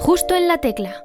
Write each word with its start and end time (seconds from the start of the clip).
Justo 0.00 0.36
en 0.36 0.46
la 0.46 0.58
tecla. 0.58 1.04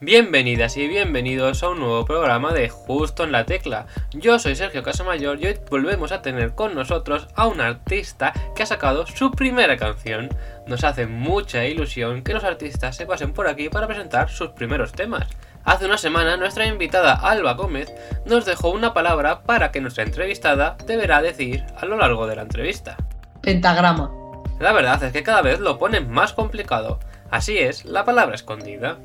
Bienvenidas 0.00 0.76
y 0.76 0.86
bienvenidos 0.86 1.62
a 1.62 1.70
un 1.70 1.80
nuevo 1.80 2.04
programa 2.04 2.52
de 2.52 2.68
Justo 2.68 3.24
en 3.24 3.32
la 3.32 3.46
Tecla. 3.46 3.86
Yo 4.12 4.38
soy 4.38 4.54
Sergio 4.54 4.82
Casamayor 4.82 5.40
y 5.40 5.46
hoy 5.46 5.58
volvemos 5.70 6.12
a 6.12 6.20
tener 6.20 6.54
con 6.54 6.74
nosotros 6.74 7.28
a 7.34 7.46
un 7.46 7.62
artista 7.62 8.34
que 8.54 8.62
ha 8.62 8.66
sacado 8.66 9.06
su 9.06 9.32
primera 9.32 9.78
canción. 9.78 10.28
Nos 10.66 10.84
hace 10.84 11.06
mucha 11.06 11.64
ilusión 11.64 12.22
que 12.22 12.34
los 12.34 12.44
artistas 12.44 12.94
se 12.94 13.06
pasen 13.06 13.32
por 13.32 13.48
aquí 13.48 13.70
para 13.70 13.86
presentar 13.86 14.28
sus 14.28 14.50
primeros 14.50 14.92
temas. 14.92 15.26
Hace 15.64 15.86
una 15.86 15.98
semana 15.98 16.36
nuestra 16.36 16.66
invitada 16.66 17.14
Alba 17.14 17.54
Gómez 17.54 17.90
nos 18.26 18.44
dejó 18.44 18.68
una 18.68 18.92
palabra 18.92 19.40
para 19.40 19.72
que 19.72 19.80
nuestra 19.80 20.04
entrevistada 20.04 20.76
deberá 20.86 21.22
decir 21.22 21.64
a 21.76 21.86
lo 21.86 21.96
largo 21.96 22.26
de 22.26 22.36
la 22.36 22.42
entrevista. 22.42 22.98
Pentagrama. 23.40 24.27
La 24.60 24.72
verdad 24.72 25.02
es 25.04 25.12
que 25.12 25.22
cada 25.22 25.42
vez 25.42 25.60
lo 25.60 25.78
ponen 25.78 26.10
más 26.10 26.32
complicado. 26.32 26.98
Así 27.30 27.58
es, 27.58 27.84
la 27.84 28.04
palabra 28.04 28.34
escondida. 28.34 28.98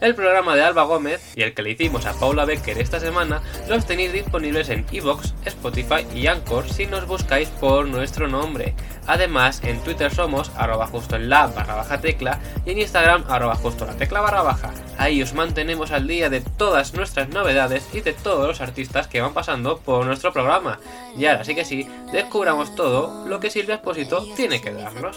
El 0.00 0.14
programa 0.14 0.54
de 0.54 0.62
Alba 0.62 0.84
Gómez 0.84 1.32
y 1.36 1.42
el 1.42 1.54
que 1.54 1.62
le 1.62 1.70
hicimos 1.70 2.06
a 2.06 2.12
Paula 2.14 2.44
Becker 2.44 2.78
esta 2.78 3.00
semana 3.00 3.42
los 3.68 3.86
tenéis 3.86 4.12
disponibles 4.12 4.68
en 4.68 4.84
Evox, 4.92 5.34
Spotify 5.44 6.06
y 6.14 6.26
Anchor 6.26 6.68
si 6.68 6.86
nos 6.86 7.06
buscáis 7.06 7.48
por 7.48 7.86
nuestro 7.86 8.28
nombre. 8.28 8.74
Además, 9.06 9.60
en 9.62 9.80
Twitter 9.80 10.14
somos 10.14 10.50
arroba 10.56 10.86
justo 10.86 11.16
en 11.16 11.28
la 11.28 11.46
barra 11.46 11.74
baja 11.76 12.00
tecla 12.00 12.40
y 12.64 12.72
en 12.72 12.78
Instagram 12.80 13.24
arroba 13.28 13.54
justo 13.54 13.84
la 13.86 13.94
tecla 13.94 14.20
barra 14.20 14.42
baja. 14.42 14.72
Ahí 14.98 15.22
os 15.22 15.34
mantenemos 15.34 15.90
al 15.90 16.06
día 16.06 16.30
de 16.30 16.40
todas 16.40 16.94
nuestras 16.94 17.28
novedades 17.28 17.86
y 17.92 18.00
de 18.00 18.12
todos 18.12 18.46
los 18.46 18.60
artistas 18.60 19.06
que 19.06 19.20
van 19.20 19.34
pasando 19.34 19.78
por 19.78 20.04
nuestro 20.06 20.32
programa. 20.32 20.78
Y 21.16 21.26
ahora 21.26 21.44
sí 21.44 21.54
que 21.54 21.64
sí, 21.64 21.88
descubramos 22.12 22.74
todo 22.74 23.26
lo 23.26 23.40
que 23.40 23.50
Silvia 23.50 23.76
Espósito 23.76 24.26
tiene 24.36 24.60
que 24.60 24.72
darnos. 24.72 25.16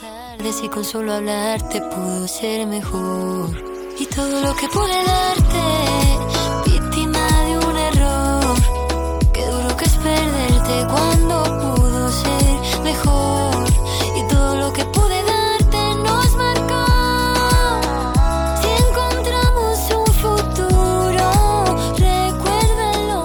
Si 0.58 0.70
con 0.70 0.84
solo 0.84 1.14
hablarte 1.14 1.82
pudo 1.82 2.28
ser 2.28 2.66
mejor 2.66 3.77
y 4.00 4.06
todo 4.06 4.42
lo 4.42 4.56
que 4.56 4.68
pude 4.70 5.04
darte, 5.04 6.70
víctima 6.70 7.28
de 7.46 7.58
un 7.58 7.78
error. 7.78 8.56
Qué 9.34 9.46
duro 9.46 9.76
que 9.76 9.86
es 9.86 9.96
perderte 9.96 10.88
cuando 10.92 11.44
pudo 11.44 12.12
ser 12.12 12.84
mejor 12.84 13.66
y 14.16 14.28
todo 14.28 14.56
lo 14.56 14.74
que 14.74 14.86
pude 14.86 15.24
darte 15.24 15.96
nos 16.04 16.36
marcó. 16.36 16.86
Si 18.62 18.70
encontramos 18.86 19.80
un 20.02 20.14
futuro, 20.24 21.26
recuérdalo. 21.98 23.24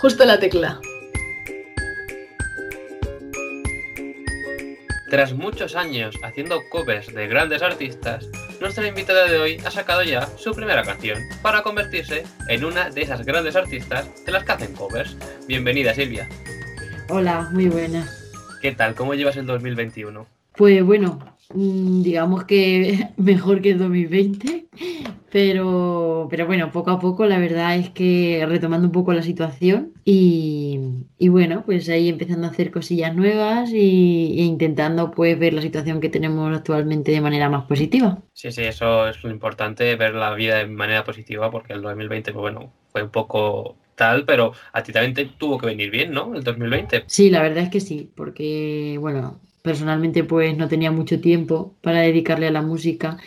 Justo 0.00 0.24
la 0.24 0.38
tecla. 0.38 0.80
Tras 5.18 5.34
muchos 5.34 5.74
años 5.74 6.14
haciendo 6.22 6.60
covers 6.70 7.12
de 7.12 7.26
grandes 7.26 7.60
artistas, 7.60 8.30
nuestra 8.60 8.86
invitada 8.86 9.24
de 9.24 9.40
hoy 9.40 9.60
ha 9.66 9.70
sacado 9.72 10.04
ya 10.04 10.24
su 10.38 10.54
primera 10.54 10.84
canción 10.84 11.18
para 11.42 11.64
convertirse 11.64 12.22
en 12.48 12.64
una 12.64 12.88
de 12.88 13.02
esas 13.02 13.26
grandes 13.26 13.56
artistas 13.56 14.08
de 14.24 14.30
las 14.30 14.44
que 14.44 14.52
hacen 14.52 14.74
covers. 14.74 15.16
Bienvenida 15.48 15.92
Silvia. 15.92 16.28
Hola, 17.08 17.48
muy 17.50 17.66
buenas. 17.66 18.30
¿Qué 18.62 18.70
tal? 18.70 18.94
¿Cómo 18.94 19.14
llevas 19.14 19.36
el 19.36 19.46
2021? 19.46 20.37
Pues 20.58 20.84
bueno, 20.84 21.20
mm, 21.54 22.02
digamos 22.02 22.44
que 22.44 23.10
mejor 23.16 23.62
que 23.62 23.70
el 23.70 23.78
2020, 23.78 24.66
pero, 25.30 26.26
pero 26.28 26.46
bueno, 26.46 26.72
poco 26.72 26.90
a 26.90 26.98
poco 26.98 27.26
la 27.26 27.38
verdad 27.38 27.76
es 27.76 27.90
que 27.90 28.44
retomando 28.44 28.88
un 28.88 28.92
poco 28.92 29.12
la 29.12 29.22
situación 29.22 29.92
y, 30.04 30.80
y 31.16 31.28
bueno, 31.28 31.62
pues 31.64 31.88
ahí 31.88 32.08
empezando 32.08 32.48
a 32.48 32.50
hacer 32.50 32.72
cosillas 32.72 33.14
nuevas 33.14 33.70
y, 33.70 34.40
e 34.40 34.42
intentando 34.42 35.12
pues 35.12 35.38
ver 35.38 35.52
la 35.52 35.62
situación 35.62 36.00
que 36.00 36.08
tenemos 36.08 36.52
actualmente 36.56 37.12
de 37.12 37.20
manera 37.20 37.48
más 37.48 37.66
positiva. 37.66 38.18
Sí, 38.32 38.50
sí, 38.50 38.64
eso 38.64 39.06
es 39.06 39.22
lo 39.22 39.30
importante, 39.30 39.94
ver 39.94 40.14
la 40.14 40.34
vida 40.34 40.56
de 40.56 40.66
manera 40.66 41.04
positiva, 41.04 41.52
porque 41.52 41.72
el 41.72 41.82
2020, 41.82 42.32
pues 42.32 42.40
bueno, 42.40 42.72
fue 42.90 43.04
un 43.04 43.10
poco 43.10 43.76
tal, 43.94 44.24
pero 44.24 44.54
a 44.72 44.82
ti 44.82 44.90
también 44.92 45.14
te 45.14 45.26
tuvo 45.26 45.56
que 45.56 45.66
venir 45.66 45.92
bien, 45.92 46.10
¿no? 46.10 46.34
El 46.34 46.42
2020. 46.42 47.04
Sí, 47.06 47.30
la 47.30 47.42
verdad 47.42 47.62
es 47.62 47.70
que 47.70 47.80
sí, 47.80 48.10
porque 48.16 48.96
bueno, 48.98 49.40
personalmente 49.62 50.24
pues 50.24 50.56
no 50.56 50.68
tenía 50.68 50.90
mucho 50.90 51.20
tiempo 51.20 51.74
para 51.82 52.00
dedicarle 52.00 52.48
a 52.48 52.50
la 52.50 52.62
música 52.62 53.18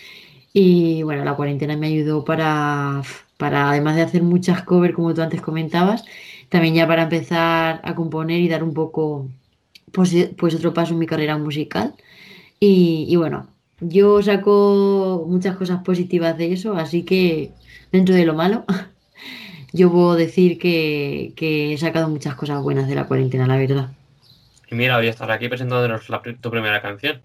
y 0.54 1.04
bueno, 1.04 1.24
la 1.24 1.36
cuarentena 1.36 1.78
me 1.78 1.88
ayudó 1.88 2.26
para, 2.26 3.02
para 3.38 3.70
además 3.70 3.96
de 3.96 4.04
hacer 4.04 4.24
muchas 4.24 4.64
covers 4.64 4.96
como 4.96 5.14
tú 5.14 5.22
antes 5.22 5.42
comentabas, 5.42 6.04
también 6.50 6.76
ya 6.76 6.88
para 6.88 7.04
empezar 7.04 7.82
a 7.84 7.96
componer 7.96 8.42
y 8.42 8.50
dar 8.50 8.64
un 8.64 8.74
poco 8.74 9.30
pues, 9.92 10.14
pues 10.38 10.56
otro 10.56 10.74
paso 10.74 10.94
en 10.94 11.00
mi 11.00 11.08
carrera 11.08 11.38
musical. 11.38 11.96
Y, 12.60 13.16
bueno, 13.16 13.48
yo 13.80 14.22
saco 14.22 15.26
muchas 15.28 15.58
cosas 15.58 15.84
positivas 15.84 16.38
de 16.38 16.54
eso, 16.54 16.76
así 16.76 17.04
que 17.04 17.54
dentro 17.92 18.16
de 18.16 18.26
lo 18.26 18.36
malo, 18.36 18.66
yo 19.74 19.92
puedo 19.92 20.16
decir 20.16 20.60
que, 20.60 21.34
que 21.36 21.74
he 21.74 21.78
sacado 21.78 22.10
muchas 22.10 22.36
cosas 22.36 22.62
buenas 22.62 22.88
de 22.88 22.96
la 22.96 23.08
cuarentena, 23.08 23.48
la 23.48 23.58
verdad. 23.58 23.92
Y 24.72 24.76
mira, 24.76 24.98
hoy 24.98 25.08
estás 25.08 25.30
aquí 25.30 25.50
presentándonos 25.50 26.10
la 26.10 26.22
tu 26.22 26.50
primera 26.50 26.82
canción. 26.82 27.22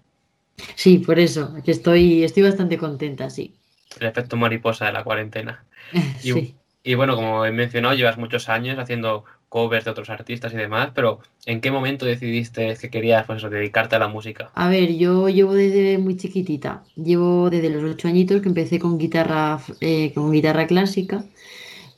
Sí, 0.75 0.99
por 0.99 1.17
eso, 1.17 1.53
que 1.63 1.71
estoy, 1.71 2.23
estoy 2.23 2.43
bastante 2.43 2.77
contenta, 2.77 3.29
sí. 3.29 3.53
El 3.99 4.07
efecto 4.07 4.35
mariposa 4.35 4.85
de 4.85 4.91
la 4.91 5.03
cuarentena. 5.03 5.63
Y, 6.23 6.31
Sí. 6.31 6.55
y 6.83 6.95
bueno, 6.95 7.15
como 7.15 7.45
he 7.45 7.51
mencionado, 7.51 7.95
llevas 7.95 8.17
muchos 8.17 8.49
años 8.49 8.77
haciendo 8.79 9.23
covers 9.49 9.85
de 9.85 9.91
otros 9.91 10.09
artistas 10.09 10.53
y 10.53 10.57
demás, 10.57 10.89
pero 10.93 11.19
¿en 11.45 11.61
qué 11.61 11.71
momento 11.71 12.05
decidiste 12.05 12.75
que 12.75 12.89
querías 12.89 13.25
pues 13.25 13.37
eso, 13.37 13.49
dedicarte 13.49 13.95
a 13.95 13.99
la 13.99 14.09
música? 14.09 14.51
A 14.53 14.67
ver, 14.67 14.97
yo 14.97 15.29
llevo 15.29 15.53
desde 15.53 15.97
muy 15.99 16.17
chiquitita, 16.17 16.83
llevo 16.97 17.49
desde 17.49 17.69
los 17.69 17.83
ocho 17.83 18.09
añitos 18.09 18.41
que 18.41 18.49
empecé 18.49 18.77
con 18.77 18.97
guitarra, 18.97 19.59
eh, 19.79 20.11
con 20.13 20.31
guitarra 20.33 20.67
clásica, 20.67 21.23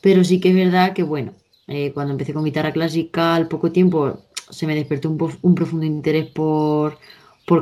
pero 0.02 0.24
sí 0.24 0.40
que 0.40 0.50
es 0.50 0.56
verdad 0.56 0.94
que 0.94 1.04
bueno, 1.04 1.34
eh, 1.68 1.92
cuando 1.94 2.12
empecé 2.14 2.34
con 2.34 2.46
guitarra 2.46 2.72
clásica 2.72 3.36
al 3.36 3.48
poco 3.48 3.72
tiempo 3.72 4.20
se 4.50 4.68
me 4.68 4.76
despertó 4.76 5.10
un, 5.10 5.56
profundo 5.56 5.86
interés 5.86 6.28
por, 6.28 6.98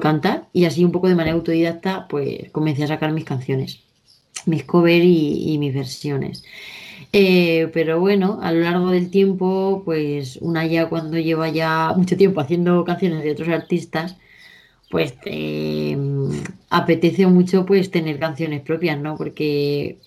cantar 0.01 0.47
y 0.51 0.65
así 0.65 0.83
un 0.83 0.91
poco 0.91 1.07
de 1.07 1.15
manera 1.15 1.35
autodidacta 1.35 2.07
pues 2.09 2.51
comencé 2.51 2.83
a 2.83 2.87
sacar 2.87 3.13
mis 3.13 3.23
canciones, 3.23 3.79
mis 4.45 4.63
covers 4.65 5.05
y, 5.05 5.57
mis 5.59 5.73
versiones. 5.73 6.43
Eh, 7.13 7.69
pero 7.73 7.99
bueno, 7.99 8.39
a 8.41 8.51
lo 8.51 8.61
largo 8.61 8.91
del 8.91 9.09
tiempo, 9.09 9.83
pues 9.85 10.37
una 10.41 10.65
ya 10.67 10.89
cuando 10.89 11.17
lleva 11.17 11.49
ya 11.49 11.93
mucho 11.95 12.17
tiempo 12.17 12.41
haciendo 12.41 12.83
canciones 12.83 13.23
de 13.23 13.31
otros 13.31 13.47
artistas, 13.47 14.17
pues 14.89 15.13
eh, 15.25 15.97
apetece 16.69 17.27
mucho 17.27 17.65
pues 17.65 17.91
tener 17.91 18.19
canciones 18.19 18.61
propias, 18.61 18.99
¿no? 18.99 19.17
Porque 19.17 19.99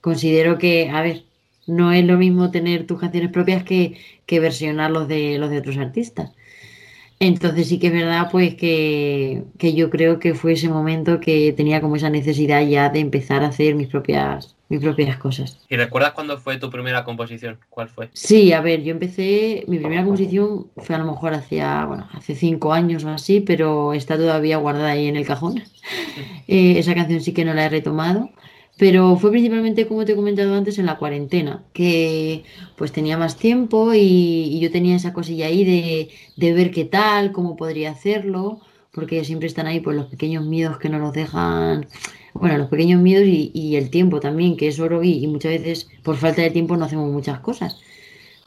considero 0.00 0.58
que, 0.58 0.90
a 0.90 1.02
ver, 1.02 1.24
no 1.66 1.92
es 1.92 2.04
lo 2.04 2.16
mismo 2.16 2.50
tener 2.50 2.86
tus 2.86 3.00
canciones 3.00 3.30
propias 3.30 3.64
que, 3.64 3.98
que 4.26 4.40
versionar 4.40 4.90
los 4.90 5.08
de 5.08 5.38
los 5.38 5.50
de 5.50 5.58
otros 5.58 5.76
artistas. 5.78 6.32
Entonces 7.20 7.68
sí 7.68 7.78
que 7.78 7.86
es 7.86 7.92
verdad 7.92 8.28
pues 8.30 8.54
que, 8.54 9.44
que 9.58 9.72
yo 9.74 9.88
creo 9.88 10.18
que 10.18 10.34
fue 10.34 10.52
ese 10.52 10.68
momento 10.68 11.20
que 11.20 11.52
tenía 11.52 11.80
como 11.80 11.96
esa 11.96 12.10
necesidad 12.10 12.66
ya 12.66 12.90
de 12.90 12.98
empezar 12.98 13.44
a 13.44 13.48
hacer 13.48 13.76
mis 13.76 13.88
propias, 13.88 14.56
mis 14.68 14.80
propias 14.80 15.16
cosas. 15.16 15.58
¿Y 15.68 15.76
recuerdas 15.76 16.12
cuándo 16.12 16.38
fue 16.38 16.58
tu 16.58 16.70
primera 16.70 17.04
composición? 17.04 17.58
¿Cuál 17.70 17.88
fue? 17.88 18.10
Sí, 18.12 18.52
a 18.52 18.60
ver, 18.60 18.82
yo 18.82 18.90
empecé, 18.90 19.64
mi 19.68 19.78
primera 19.78 20.04
composición 20.04 20.66
fue 20.76 20.96
a 20.96 20.98
lo 20.98 21.06
mejor 21.06 21.34
hacia, 21.34 21.84
bueno, 21.84 22.08
hace 22.12 22.34
cinco 22.34 22.72
años 22.72 23.04
o 23.04 23.10
así, 23.10 23.40
pero 23.40 23.94
está 23.94 24.16
todavía 24.16 24.56
guardada 24.56 24.90
ahí 24.90 25.06
en 25.06 25.16
el 25.16 25.26
cajón. 25.26 25.62
Eh, 26.46 26.78
esa 26.78 26.94
canción 26.94 27.22
sí 27.22 27.32
que 27.32 27.44
no 27.44 27.54
la 27.54 27.64
he 27.64 27.68
retomado, 27.70 28.30
pero 28.76 29.16
fue 29.16 29.30
principalmente, 29.30 29.86
como 29.86 30.04
te 30.04 30.12
he 30.12 30.16
comentado 30.16 30.54
antes, 30.54 30.78
en 30.78 30.86
la 30.86 30.98
cuarentena, 30.98 31.64
que 31.72 32.44
pues 32.76 32.92
tenía 32.92 33.16
más 33.18 33.36
tiempo 33.36 33.94
y, 33.94 33.98
y 34.00 34.60
yo 34.60 34.70
tenía 34.70 34.96
esa 34.96 35.12
cosilla 35.12 35.46
ahí 35.46 35.64
de, 35.64 36.10
de 36.36 36.52
ver 36.52 36.70
qué 36.72 36.84
tal, 36.84 37.32
cómo 37.32 37.56
podría 37.56 37.90
hacerlo, 37.92 38.60
porque 38.92 39.24
siempre 39.24 39.46
están 39.48 39.66
ahí 39.66 39.80
pues 39.80 39.96
los 39.96 40.06
pequeños 40.06 40.44
miedos 40.44 40.78
que 40.78 40.88
no 40.88 40.98
nos 40.98 41.12
dejan, 41.12 41.86
bueno, 42.34 42.58
los 42.58 42.68
pequeños 42.68 43.00
miedos 43.00 43.26
y, 43.26 43.50
y 43.54 43.76
el 43.76 43.90
tiempo 43.90 44.20
también, 44.20 44.56
que 44.56 44.68
es 44.68 44.80
oro 44.80 45.02
y, 45.04 45.22
y 45.24 45.26
muchas 45.28 45.52
veces 45.52 45.88
por 46.02 46.16
falta 46.16 46.42
de 46.42 46.50
tiempo 46.50 46.76
no 46.76 46.84
hacemos 46.86 47.10
muchas 47.12 47.40
cosas. 47.40 47.80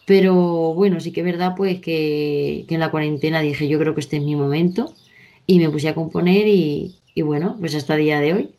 Pero 0.05 0.73
bueno, 0.75 0.99
sí 1.01 1.11
que 1.11 1.21
es 1.21 1.25
verdad 1.25 1.53
pues 1.57 1.81
que, 1.81 2.65
que 2.67 2.73
en 2.75 2.79
la 2.81 2.91
cuarentena 2.91 3.41
dije 3.41 3.67
yo 3.67 3.79
creo 3.79 3.93
que 3.95 4.01
este 4.01 4.17
es 4.17 4.23
mi 4.23 4.35
momento 4.35 4.93
y 5.47 5.59
me 5.59 5.69
puse 5.69 5.89
a 5.89 5.95
componer 5.95 6.47
y, 6.47 6.97
y 7.15 7.21
bueno, 7.23 7.57
pues 7.59 7.75
hasta 7.75 7.95
el 7.95 8.01
día 8.03 8.19
de 8.21 8.33
hoy. 8.33 8.56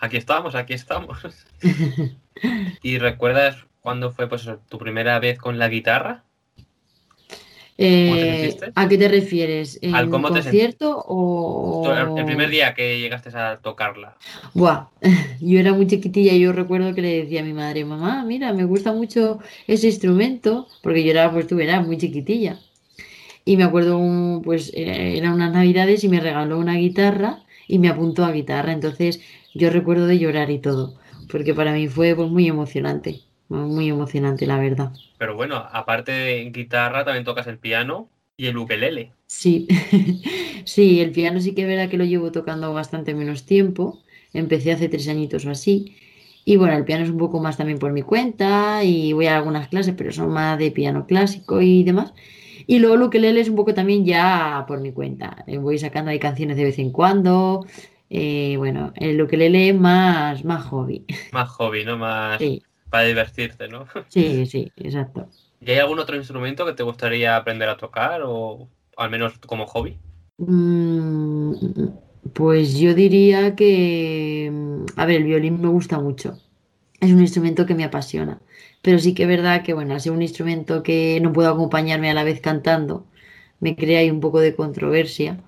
Aquí 0.00 0.16
estamos, 0.16 0.54
aquí 0.54 0.74
estamos. 0.74 1.18
¿Y 2.82 2.98
recuerdas 2.98 3.56
cuándo 3.80 4.10
fue 4.12 4.28
pues, 4.28 4.48
tu 4.68 4.78
primera 4.78 5.18
vez 5.18 5.38
con 5.38 5.58
la 5.58 5.68
guitarra? 5.68 6.24
te 7.76 8.46
Eh? 8.48 8.56
¿a 8.74 8.88
qué 8.88 8.96
te 8.96 9.08
refieres? 9.08 9.78
¿En 9.82 9.94
Al 9.94 10.08
cómo 10.08 10.28
te 10.28 10.40
concierto 10.40 11.04
o...? 11.06 11.82
Tu- 11.84 12.18
El 12.18 12.24
primer 12.24 12.48
día 12.48 12.74
que 12.74 12.98
llegaste 12.98 13.36
a 13.36 13.58
tocarla. 13.58 14.16
Buah, 14.54 14.88
yo 15.40 15.58
era 15.58 15.74
muy 15.74 15.86
chiquitilla 15.86 16.32
y 16.32 16.40
yo 16.40 16.52
recuerdo 16.52 16.94
que 16.94 17.02
le 17.02 17.22
decía 17.24 17.40
a 17.42 17.44
mi 17.44 17.52
madre, 17.52 17.84
mamá, 17.84 18.24
mira, 18.24 18.52
me 18.52 18.64
gusta 18.64 18.92
mucho 18.92 19.40
ese 19.66 19.88
instrumento, 19.88 20.66
porque 20.82 21.04
yo 21.04 21.10
era, 21.10 21.30
pues 21.30 21.46
tú 21.46 21.58
eras 21.60 21.86
muy 21.86 21.98
chiquitilla. 21.98 22.58
Y 23.44 23.56
me 23.56 23.64
acuerdo, 23.64 23.98
un- 23.98 24.42
pues 24.42 24.72
era- 24.74 24.96
eran 24.96 25.34
unas 25.34 25.52
navidades 25.52 26.02
y 26.02 26.08
me 26.08 26.20
regaló 26.20 26.58
una 26.58 26.74
guitarra 26.74 27.44
y 27.68 27.78
me 27.78 27.88
apuntó 27.88 28.24
a 28.24 28.32
guitarra. 28.32 28.72
Entonces 28.72 29.20
yo 29.54 29.70
recuerdo 29.70 30.06
de 30.06 30.18
llorar 30.18 30.50
y 30.50 30.58
todo, 30.58 30.94
porque 31.30 31.54
para 31.54 31.72
mí 31.72 31.88
fue 31.88 32.14
pues, 32.14 32.30
muy 32.30 32.46
emocionante, 32.48 33.20
muy 33.48 33.88
emocionante, 33.88 34.46
la 34.46 34.58
verdad. 34.58 34.92
Pero 35.18 35.34
bueno, 35.34 35.56
aparte 35.56 36.12
de 36.12 36.50
guitarra, 36.50 37.04
también 37.04 37.24
tocas 37.24 37.46
el 37.46 37.58
piano 37.58 38.08
y 38.36 38.46
el 38.46 38.56
ukelele. 38.56 39.12
Sí, 39.26 39.66
sí, 40.64 41.00
el 41.00 41.10
piano 41.10 41.40
sí 41.40 41.54
que 41.54 41.62
es 41.62 41.68
verdad 41.68 41.88
que 41.88 41.96
lo 41.98 42.04
llevo 42.04 42.32
tocando 42.32 42.72
bastante 42.72 43.14
menos 43.14 43.44
tiempo. 43.44 44.02
Empecé 44.32 44.72
hace 44.72 44.88
tres 44.88 45.08
añitos 45.08 45.46
o 45.46 45.50
así. 45.50 45.96
Y 46.44 46.56
bueno, 46.56 46.76
el 46.76 46.84
piano 46.84 47.02
es 47.04 47.10
un 47.10 47.18
poco 47.18 47.40
más 47.40 47.56
también 47.56 47.78
por 47.78 47.92
mi 47.92 48.02
cuenta 48.02 48.84
y 48.84 49.12
voy 49.12 49.26
a 49.26 49.36
algunas 49.36 49.68
clases, 49.68 49.94
pero 49.96 50.12
son 50.12 50.30
más 50.30 50.58
de 50.58 50.70
piano 50.70 51.06
clásico 51.06 51.60
y 51.60 51.82
demás. 51.82 52.12
Y 52.66 52.78
luego 52.78 52.94
el 52.96 53.02
ukelele 53.02 53.40
es 53.40 53.48
un 53.48 53.56
poco 53.56 53.74
también 53.74 54.04
ya 54.04 54.64
por 54.68 54.80
mi 54.80 54.92
cuenta. 54.92 55.44
Eh, 55.46 55.58
Voy 55.58 55.78
sacando 55.78 56.10
ahí 56.10 56.18
canciones 56.18 56.56
de 56.56 56.64
vez 56.64 56.78
en 56.78 56.90
cuando. 56.92 57.66
Eh, 58.10 58.54
bueno, 58.58 58.92
el 58.96 59.20
ukelele 59.20 59.70
es 59.70 59.74
más, 59.78 60.44
más 60.44 60.64
hobby. 60.66 61.04
Más 61.30 61.48
hobby, 61.50 61.84
¿no? 61.84 61.96
Más 61.96 62.40
Sí, 62.40 62.62
para 62.90 63.04
divertirte, 63.04 63.68
¿no? 63.68 63.86
sí, 64.08 64.46
sí, 64.46 64.72
exacto. 64.76 65.28
¿Y 65.60 65.70
hay 65.70 65.78
algún 65.80 65.98
otro 65.98 66.16
instrumento 66.16 66.64
que 66.64 66.72
te 66.72 66.82
gustaría 66.82 67.36
aprender 67.36 67.68
a 67.68 67.76
tocar 67.76 68.22
o 68.24 68.70
al 68.96 69.10
menos 69.10 69.38
como 69.40 69.66
hobby? 69.66 69.98
Mm, 70.38 71.54
pues 72.34 72.78
yo 72.78 72.94
diría 72.94 73.54
que, 73.56 74.50
mm, 74.52 74.84
a 75.00 75.06
ver, 75.06 75.16
el 75.16 75.24
violín 75.24 75.60
me 75.60 75.68
gusta 75.68 75.98
mucho. 75.98 76.38
Es 77.00 77.12
un 77.12 77.20
instrumento 77.20 77.66
que 77.66 77.74
me 77.74 77.84
apasiona. 77.84 78.40
Pero 78.86 78.98
sí 79.00 79.14
que 79.14 79.24
es 79.24 79.28
verdad 79.28 79.62
que, 79.64 79.74
bueno, 79.74 79.94
al 79.94 80.00
ser 80.00 80.12
un 80.12 80.22
instrumento 80.22 80.82
que 80.82 81.20
no 81.20 81.32
puedo 81.32 81.50
acompañarme 81.50 82.10
a 82.10 82.14
la 82.14 82.24
vez 82.24 82.40
cantando, 82.40 83.06
me 83.60 83.76
crea 83.76 84.00
ahí 84.00 84.10
un 84.10 84.20
poco 84.20 84.40
de 84.40 84.54
controversia. 84.56 85.38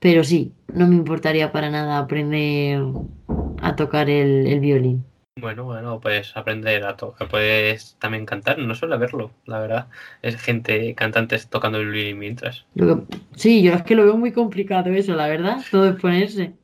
Pero 0.00 0.24
sí, 0.24 0.52
no 0.74 0.86
me 0.88 0.96
importaría 0.96 1.52
para 1.52 1.70
nada 1.70 1.98
aprender 1.98 2.82
a 3.62 3.76
tocar 3.76 4.10
el, 4.10 4.46
el 4.46 4.60
violín. 4.60 5.04
Bueno, 5.36 5.64
bueno, 5.64 6.00
puedes 6.00 6.36
aprender 6.36 6.84
a 6.84 6.96
tocar, 6.96 7.28
puedes 7.28 7.96
también 7.98 8.26
cantar, 8.26 8.58
no 8.58 8.74
suele 8.74 8.96
verlo, 8.98 9.32
la 9.46 9.60
verdad. 9.60 9.88
Es 10.20 10.36
gente, 10.42 10.94
cantantes 10.96 11.48
tocando 11.48 11.78
el 11.78 11.90
violín 11.90 12.18
mientras. 12.18 12.66
Sí, 13.36 13.62
yo 13.62 13.72
es 13.72 13.82
que 13.82 13.94
lo 13.94 14.04
veo 14.04 14.16
muy 14.16 14.32
complicado 14.32 14.90
eso, 14.92 15.14
la 15.14 15.28
verdad, 15.28 15.66
todo 15.70 15.88
es 15.88 15.96
ponerse. 16.00 16.57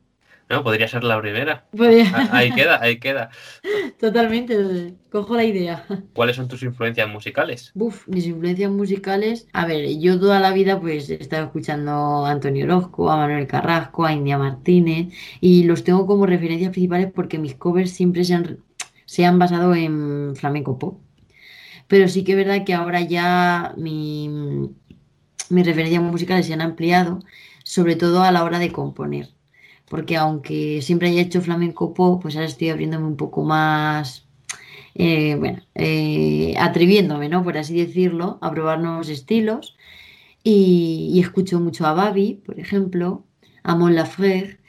No, 0.49 0.63
podría 0.63 0.87
ser 0.87 1.03
la 1.03 1.19
primera. 1.19 1.65
Podría- 1.75 2.11
Ah, 2.13 2.29
Ahí 2.33 2.51
queda, 2.51 2.79
ahí 2.81 2.99
queda. 2.99 3.31
Totalmente, 3.99 4.93
cojo 5.11 5.35
la 5.35 5.43
idea. 5.43 5.85
¿Cuáles 6.13 6.35
son 6.35 6.47
tus 6.47 6.61
influencias 6.61 7.09
musicales? 7.09 7.71
Buf, 7.73 8.07
mis 8.07 8.27
influencias 8.27 8.69
musicales. 8.71 9.47
A 9.53 9.65
ver, 9.65 9.97
yo 9.99 10.19
toda 10.19 10.39
la 10.39 10.51
vida 10.53 10.79
pues 10.79 11.09
he 11.09 11.15
estado 11.15 11.45
escuchando 11.45 12.25
a 12.25 12.31
Antonio 12.31 12.65
Orozco, 12.65 13.09
a 13.09 13.17
Manuel 13.17 13.47
Carrasco, 13.47 14.05
a 14.05 14.13
India 14.13 14.37
Martínez 14.37 15.13
y 15.41 15.63
los 15.63 15.83
tengo 15.83 16.05
como 16.05 16.27
referencias 16.27 16.71
principales 16.71 17.11
porque 17.13 17.39
mis 17.39 17.55
covers 17.55 17.89
siempre 17.91 18.23
se 18.23 18.35
han, 18.35 18.59
se 19.05 19.25
han 19.25 19.39
basado 19.39 19.73
en 19.73 20.35
flamenco 20.35 20.77
pop. 20.77 21.01
Pero 21.87 22.07
sí 22.07 22.23
que 22.23 22.33
es 22.33 22.37
verdad 22.37 22.63
que 22.65 22.73
ahora 22.73 23.01
ya 23.01 23.73
mi, 23.77 24.29
mis 25.49 25.65
referencias 25.65 26.01
musicales 26.03 26.45
se 26.45 26.53
han 26.53 26.61
ampliado, 26.61 27.19
sobre 27.63 27.95
todo 27.95 28.23
a 28.23 28.31
la 28.31 28.43
hora 28.43 28.59
de 28.59 28.71
componer. 28.71 29.29
Porque 29.89 30.17
aunque 30.17 30.81
siempre 30.81 31.09
haya 31.09 31.21
hecho 31.21 31.41
flamenco 31.41 31.93
pop, 31.93 32.21
pues 32.21 32.35
ahora 32.35 32.47
estoy 32.47 32.69
abriéndome 32.69 33.07
un 33.07 33.17
poco 33.17 33.43
más 33.43 34.25
eh, 34.95 35.35
bueno, 35.37 35.61
eh, 35.75 36.55
atreviéndome, 36.57 37.29
¿no? 37.29 37.43
Por 37.43 37.57
así 37.57 37.75
decirlo, 37.77 38.39
a 38.41 38.51
probar 38.51 38.79
nuevos 38.79 39.09
estilos. 39.09 39.75
Y, 40.43 41.19
escucho 41.21 41.59
mucho 41.59 41.85
a 41.87 41.93
Babi, 41.93 42.41
por 42.45 42.59
ejemplo, 42.59 43.25
a 43.63 43.75
Mon 43.75 43.95
Lafrère, 43.95 44.59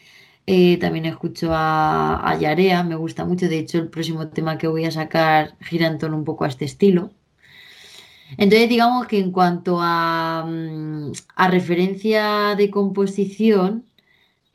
eh, 0.46 0.78
también 0.78 1.06
escucho 1.06 1.52
a, 1.52 2.28
a 2.30 2.38
Yarea, 2.38 2.82
me 2.84 2.96
gusta 2.96 3.24
mucho. 3.24 3.48
De 3.48 3.58
hecho, 3.58 3.78
el 3.78 3.88
próximo 3.88 4.28
tema 4.28 4.58
que 4.58 4.68
voy 4.68 4.84
a 4.86 4.90
sacar 4.90 5.56
gira 5.60 5.86
en 5.88 5.98
torno 5.98 6.16
un 6.16 6.24
poco 6.24 6.44
a 6.44 6.48
este 6.48 6.64
estilo. 6.64 7.10
Entonces, 8.38 8.68
digamos 8.68 9.06
que 9.06 9.18
en 9.20 9.30
cuanto 9.32 9.78
a, 9.80 10.44
mm, 10.46 11.12
a 11.36 11.48
referencia 11.48 12.54
de 12.56 12.70
composición, 12.70 13.84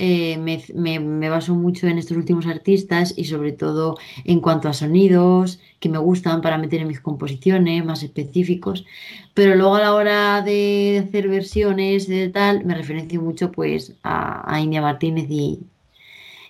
eh, 0.07 0.37
me, 0.37 0.55
me- 0.73 0.99
me 0.99 1.29
baso 1.29 1.53
mucho 1.55 1.87
en 1.87 1.97
estos 1.99 2.17
últimos 2.17 2.45
artistas 2.47 3.13
y 3.17 3.25
sobre 3.25 3.51
todo 3.53 3.97
en 4.25 4.39
cuanto 4.45 4.67
a 4.69 4.73
sonidos 4.73 5.59
que 5.79 5.89
me 5.89 5.97
gustan 5.99 6.41
para 6.41 6.57
meter 6.57 6.81
en 6.81 6.87
mis 6.87 7.01
composiciones 7.01 7.85
más 7.85 8.03
específicos. 8.03 8.85
Pero 9.33 9.55
luego 9.55 9.75
a 9.75 9.81
la 9.81 9.93
hora 9.95 10.41
de 10.41 11.03
hacer 11.07 11.27
versiones 11.27 12.07
de 12.07 12.29
tal, 12.29 12.65
me 12.65 12.75
referencio 12.75 13.21
mucho 13.21 13.51
pues 13.51 13.95
a, 14.03 14.53
a 14.53 14.59
India 14.61 14.81
Martínez 14.81 15.27
y, 15.29 15.59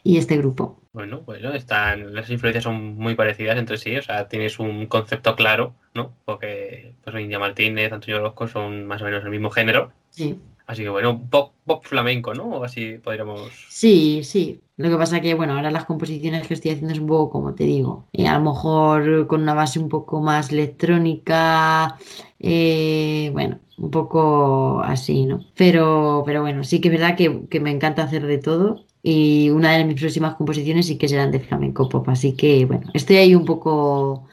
y 0.03 0.17
este 0.17 0.37
grupo. 0.37 0.77
Bueno, 0.93 1.21
bueno, 1.21 1.53
están, 1.53 2.13
las 2.13 2.29
influencias 2.29 2.65
son 2.65 2.95
muy 2.97 3.15
parecidas 3.15 3.57
entre 3.57 3.77
sí, 3.77 3.95
o 3.95 4.01
sea, 4.01 4.27
tienes 4.27 4.59
un 4.59 4.87
concepto 4.87 5.35
claro, 5.37 5.73
¿no? 5.93 6.17
Porque 6.25 6.95
pues 7.03 7.15
India 7.15 7.39
Martínez, 7.39 7.93
Antonio 7.93 8.17
Orozco 8.17 8.47
son 8.49 8.85
más 8.87 9.01
o 9.01 9.05
menos 9.05 9.23
el 9.23 9.29
mismo 9.29 9.49
género. 9.51 9.93
Sí. 10.09 10.39
Así 10.65 10.83
que 10.83 10.89
bueno, 10.89 11.27
pop, 11.29 11.53
pop 11.65 11.83
flamenco, 11.85 12.33
¿no? 12.33 12.45
O 12.45 12.63
así 12.63 12.97
podríamos. 12.97 13.51
Sí, 13.69 14.23
sí. 14.23 14.61
Lo 14.77 14.89
que 14.89 14.97
pasa 14.97 15.21
que, 15.21 15.33
bueno, 15.35 15.53
ahora 15.53 15.69
las 15.69 15.85
composiciones 15.85 16.47
que 16.47 16.55
estoy 16.55 16.71
haciendo 16.71 16.93
es 16.93 16.99
un 16.99 17.07
poco 17.07 17.29
como 17.29 17.53
te 17.53 17.65
digo, 17.65 18.07
eh, 18.13 18.27
a 18.27 18.39
lo 18.39 18.51
mejor 18.51 19.27
con 19.27 19.41
una 19.41 19.53
base 19.53 19.79
un 19.79 19.89
poco 19.89 20.21
más 20.21 20.51
electrónica, 20.51 21.97
eh, 22.39 23.29
bueno, 23.33 23.59
un 23.77 23.91
poco 23.91 24.81
así, 24.83 25.25
¿no? 25.25 25.45
Pero, 25.55 26.23
pero 26.25 26.41
bueno, 26.41 26.63
sí 26.63 26.81
que 26.81 26.87
es 26.87 26.93
verdad 26.93 27.15
que, 27.15 27.47
que 27.49 27.59
me 27.59 27.69
encanta 27.71 28.03
hacer 28.03 28.25
de 28.25 28.39
todo 28.39 28.85
y 29.03 29.49
una 29.51 29.77
de 29.77 29.85
mis 29.85 29.99
próximas 29.99 30.35
composiciones 30.35 30.87
sí 30.87 30.97
que 30.97 31.07
serán 31.07 31.31
de 31.31 31.39
flamenco 31.39 31.89
pop, 31.89 32.07
así 32.09 32.35
que, 32.35 32.65
bueno, 32.65 32.89
estoy 32.93 33.17
ahí 33.17 33.35
un 33.35 33.45
poco 33.45 34.27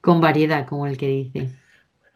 con 0.00 0.20
variedad, 0.20 0.66
como 0.66 0.86
el 0.86 0.96
que 0.96 1.08
dice. 1.08 1.50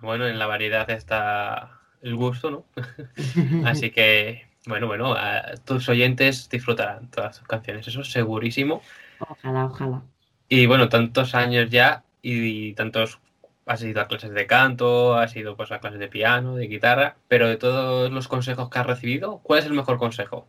Bueno, 0.00 0.26
en 0.26 0.38
la 0.38 0.46
variedad 0.46 0.88
está 0.90 1.75
el 2.06 2.16
gusto, 2.16 2.50
¿no? 2.50 2.64
Así 3.64 3.90
que, 3.90 4.46
bueno, 4.66 4.86
bueno, 4.86 5.12
a 5.14 5.54
tus 5.64 5.88
oyentes 5.88 6.48
disfrutarán 6.48 7.10
todas 7.10 7.38
tus 7.38 7.48
canciones, 7.48 7.86
eso 7.86 8.00
es 8.00 8.10
segurísimo. 8.10 8.82
Ojalá, 9.18 9.66
ojalá. 9.66 10.02
Y 10.48 10.66
bueno, 10.66 10.88
tantos 10.88 11.34
años 11.34 11.70
ya 11.70 12.04
y, 12.22 12.72
tantos... 12.74 13.18
Has 13.68 13.82
ido 13.82 14.00
a 14.00 14.06
clases 14.06 14.30
de 14.30 14.46
canto, 14.46 15.16
has 15.16 15.34
ido 15.34 15.56
pues, 15.56 15.72
a 15.72 15.80
clases 15.80 15.98
de 15.98 16.06
piano, 16.06 16.54
de 16.54 16.68
guitarra, 16.68 17.16
pero 17.26 17.48
de 17.48 17.56
todos 17.56 18.12
los 18.12 18.28
consejos 18.28 18.70
que 18.70 18.78
has 18.78 18.86
recibido, 18.86 19.40
¿cuál 19.42 19.58
es 19.58 19.66
el 19.66 19.72
mejor 19.72 19.98
consejo? 19.98 20.46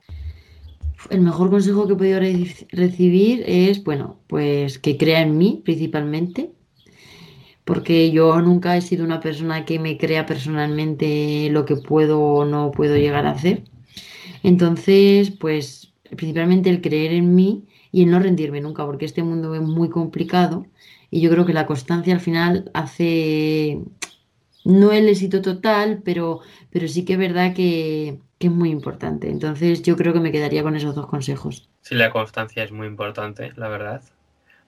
El 1.10 1.22
mejor 1.22 1.50
consejo 1.50 1.88
que 1.88 1.94
he 1.94 1.96
podido 1.96 2.20
re- 2.20 2.68
recibir 2.72 3.44
es, 3.48 3.84
bueno, 3.84 4.20
pues 4.28 4.78
que 4.78 4.98
crea 4.98 5.22
en 5.22 5.36
mí 5.36 5.64
principalmente, 5.66 6.52
porque 7.68 8.12
yo 8.12 8.42
nunca 8.42 8.78
he 8.78 8.82
sido 8.82 9.04
una 9.04 9.20
persona 9.20 9.66
que 9.66 9.78
me 9.78 9.98
crea 9.98 10.26
personalmente 10.26 11.50
lo 11.52 11.66
que 11.66 11.76
puedo 11.76 12.22
o 12.22 12.46
no 12.46 12.72
puedo 12.72 12.96
llegar 12.96 13.26
a 13.26 13.32
hacer. 13.32 13.64
Entonces, 14.42 15.32
pues 15.32 15.94
principalmente 16.16 16.70
el 16.70 16.80
creer 16.80 17.12
en 17.12 17.36
mí 17.36 17.66
y 17.92 18.04
el 18.04 18.12
no 18.12 18.20
rendirme 18.20 18.62
nunca, 18.62 18.86
porque 18.86 19.04
este 19.04 19.22
mundo 19.22 19.54
es 19.54 19.62
muy 19.62 19.90
complicado 19.90 20.66
y 21.12 21.20
yo 21.20 21.30
creo 21.30 21.46
que 21.46 21.52
la 21.52 21.66
constancia 21.66 22.14
al 22.14 22.22
final 22.22 22.72
hace, 22.74 23.82
no 24.64 24.94
el 24.94 25.10
éxito 25.10 25.42
total, 25.42 26.02
pero, 26.06 26.40
pero 26.72 26.88
sí 26.88 27.04
que 27.04 27.14
es 27.14 27.20
verdad 27.20 27.54
que, 27.54 28.18
que 28.40 28.48
es 28.48 28.54
muy 28.54 28.70
importante. 28.70 29.30
Entonces 29.30 29.84
yo 29.84 29.98
creo 29.98 30.14
que 30.14 30.22
me 30.22 30.32
quedaría 30.32 30.64
con 30.64 30.78
esos 30.78 30.96
dos 30.96 31.08
consejos. 31.08 31.68
Sí, 31.82 31.96
la 31.96 32.12
constancia 32.12 32.64
es 32.64 32.72
muy 32.72 32.88
importante, 32.88 33.52
la 33.58 33.68
verdad. 33.68 34.02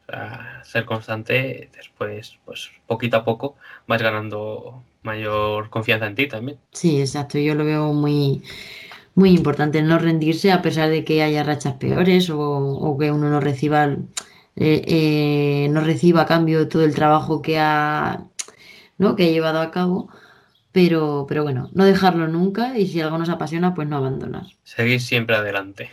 Sea, 0.10 0.62
ser 0.64 0.86
constante, 0.86 1.70
después, 1.76 2.40
pues 2.46 2.72
poquito 2.88 3.18
a 3.18 3.24
poco, 3.24 3.56
vas 3.88 4.02
ganando 4.02 4.84
mayor 5.04 5.70
confianza 5.70 6.08
en 6.08 6.16
ti 6.16 6.28
también. 6.28 6.58
Sí, 6.72 7.00
exacto, 7.00 7.38
yo 7.38 7.54
lo 7.56 7.64
veo 7.64 7.94
muy, 7.94 8.44
muy 9.16 9.32
importante 9.32 9.82
no 9.82 10.00
rendirse 10.00 10.52
a 10.52 10.62
pesar 10.62 10.90
de 10.90 11.04
que 11.04 11.22
haya 11.22 11.44
rachas 11.44 11.76
peores 11.76 12.30
o, 12.30 12.40
o 12.40 12.98
que 12.98 13.12
uno 13.12 13.30
no 13.30 13.40
reciba, 13.40 13.86
eh, 13.86 13.98
eh, 14.56 15.68
no 15.70 15.82
reciba 15.82 16.22
a 16.22 16.26
cambio 16.26 16.68
todo 16.68 16.84
el 16.84 16.96
trabajo 16.96 17.42
que 17.42 17.60
ha, 17.60 18.26
¿no? 18.98 19.16
que 19.16 19.26
ha 19.26 19.32
llevado 19.32 19.62
a 19.62 19.72
cabo. 19.72 20.10
Pero, 20.72 21.26
pero 21.28 21.42
bueno, 21.44 21.70
no 21.74 21.84
dejarlo 21.84 22.28
nunca 22.28 22.78
y 22.78 22.88
si 22.88 23.02
algo 23.02 23.18
nos 23.18 23.30
apasiona, 23.30 23.74
pues 23.74 23.88
no 23.88 23.98
abandonar. 23.98 24.46
Seguir 24.64 25.02
siempre 25.02 25.36
adelante. 25.36 25.90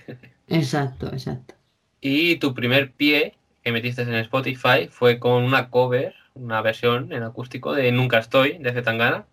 Exacto, 0.49 1.07
exacto. 1.09 1.55
Y 2.01 2.37
tu 2.37 2.55
primer 2.55 2.93
pie 2.93 3.35
que 3.67 3.73
metiste 3.73 4.03
en 4.03 4.15
Spotify 4.15 4.87
fue 4.89 5.19
con 5.19 5.43
una 5.43 5.71
cover, 5.71 6.15
una 6.37 6.63
versión 6.63 7.11
en 7.13 7.25
acústico 7.25 7.73
de 7.75 7.91
Nunca 7.91 8.21
Estoy, 8.21 8.59
de 8.59 8.73
Zetangana. 8.73 9.27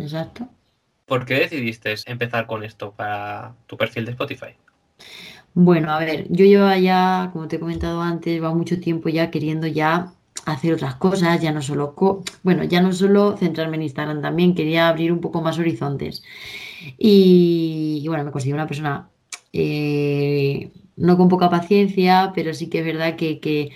Exacto. 0.00 0.48
¿Por 1.06 1.24
qué 1.26 1.34
decidiste 1.34 1.94
empezar 2.06 2.48
con 2.48 2.64
esto 2.64 2.90
para 2.90 3.54
tu 3.68 3.76
perfil 3.76 4.04
de 4.06 4.10
Spotify? 4.10 4.56
Bueno, 5.54 5.92
a 5.92 6.00
ver, 6.00 6.26
yo 6.28 6.44
llevaba 6.44 6.76
ya, 6.78 7.30
como 7.32 7.46
te 7.46 7.54
he 7.54 7.60
comentado 7.60 8.02
antes, 8.02 8.42
va 8.42 8.52
mucho 8.52 8.80
tiempo 8.80 9.08
ya 9.08 9.30
queriendo 9.30 9.68
ya 9.68 10.12
hacer 10.44 10.74
otras 10.74 10.96
cosas, 10.96 11.40
ya 11.40 11.52
no 11.52 11.62
solo, 11.62 11.94
co- 11.94 12.24
bueno, 12.42 12.64
ya 12.64 12.82
no 12.82 12.92
solo 12.92 13.36
centrarme 13.36 13.76
en 13.76 13.82
Instagram 13.82 14.22
también, 14.22 14.56
quería 14.56 14.88
abrir 14.88 15.12
un 15.12 15.20
poco 15.20 15.40
más 15.40 15.56
horizontes. 15.56 16.24
Y, 16.98 18.00
y 18.02 18.08
bueno, 18.08 18.24
me 18.24 18.32
considero 18.32 18.56
una 18.56 18.66
persona 18.66 19.08
eh, 19.52 20.72
no 21.00 21.16
con 21.16 21.28
poca 21.28 21.50
paciencia, 21.50 22.32
pero 22.34 22.54
sí 22.54 22.68
que 22.68 22.80
es 22.80 22.84
verdad 22.84 23.16
que, 23.16 23.40
que 23.40 23.70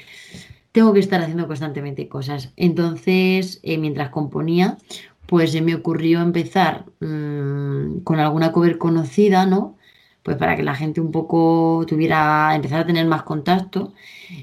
tengo 0.73 0.93
que 0.93 1.01
estar 1.01 1.21
haciendo 1.23 1.47
constantemente 1.47 2.09
cosas. 2.09 2.53
Entonces, 2.57 3.61
eh, 3.63 3.79
mientras 3.79 4.11
componía, 4.11 4.79
pues 5.27 5.53
se 5.53 5.63
me 5.63 5.75
ocurrió 5.75 6.21
empezar 6.21 6.87
mm, 7.01 8.01
con 8.05 8.21
alguna 8.21 8.53
cover 8.53 8.79
conocida, 8.79 9.47
¿no? 9.47 9.77
Pues 10.23 10.37
para 10.37 10.57
que 10.57 10.63
la 10.63 10.75
gente 10.75 11.01
un 11.01 11.13
poco 11.13 11.85
tuviera, 11.89 12.55
empezar 12.55 12.81
a 12.81 12.87
tener 12.87 13.07
más 13.07 13.23
contacto. 13.25 13.95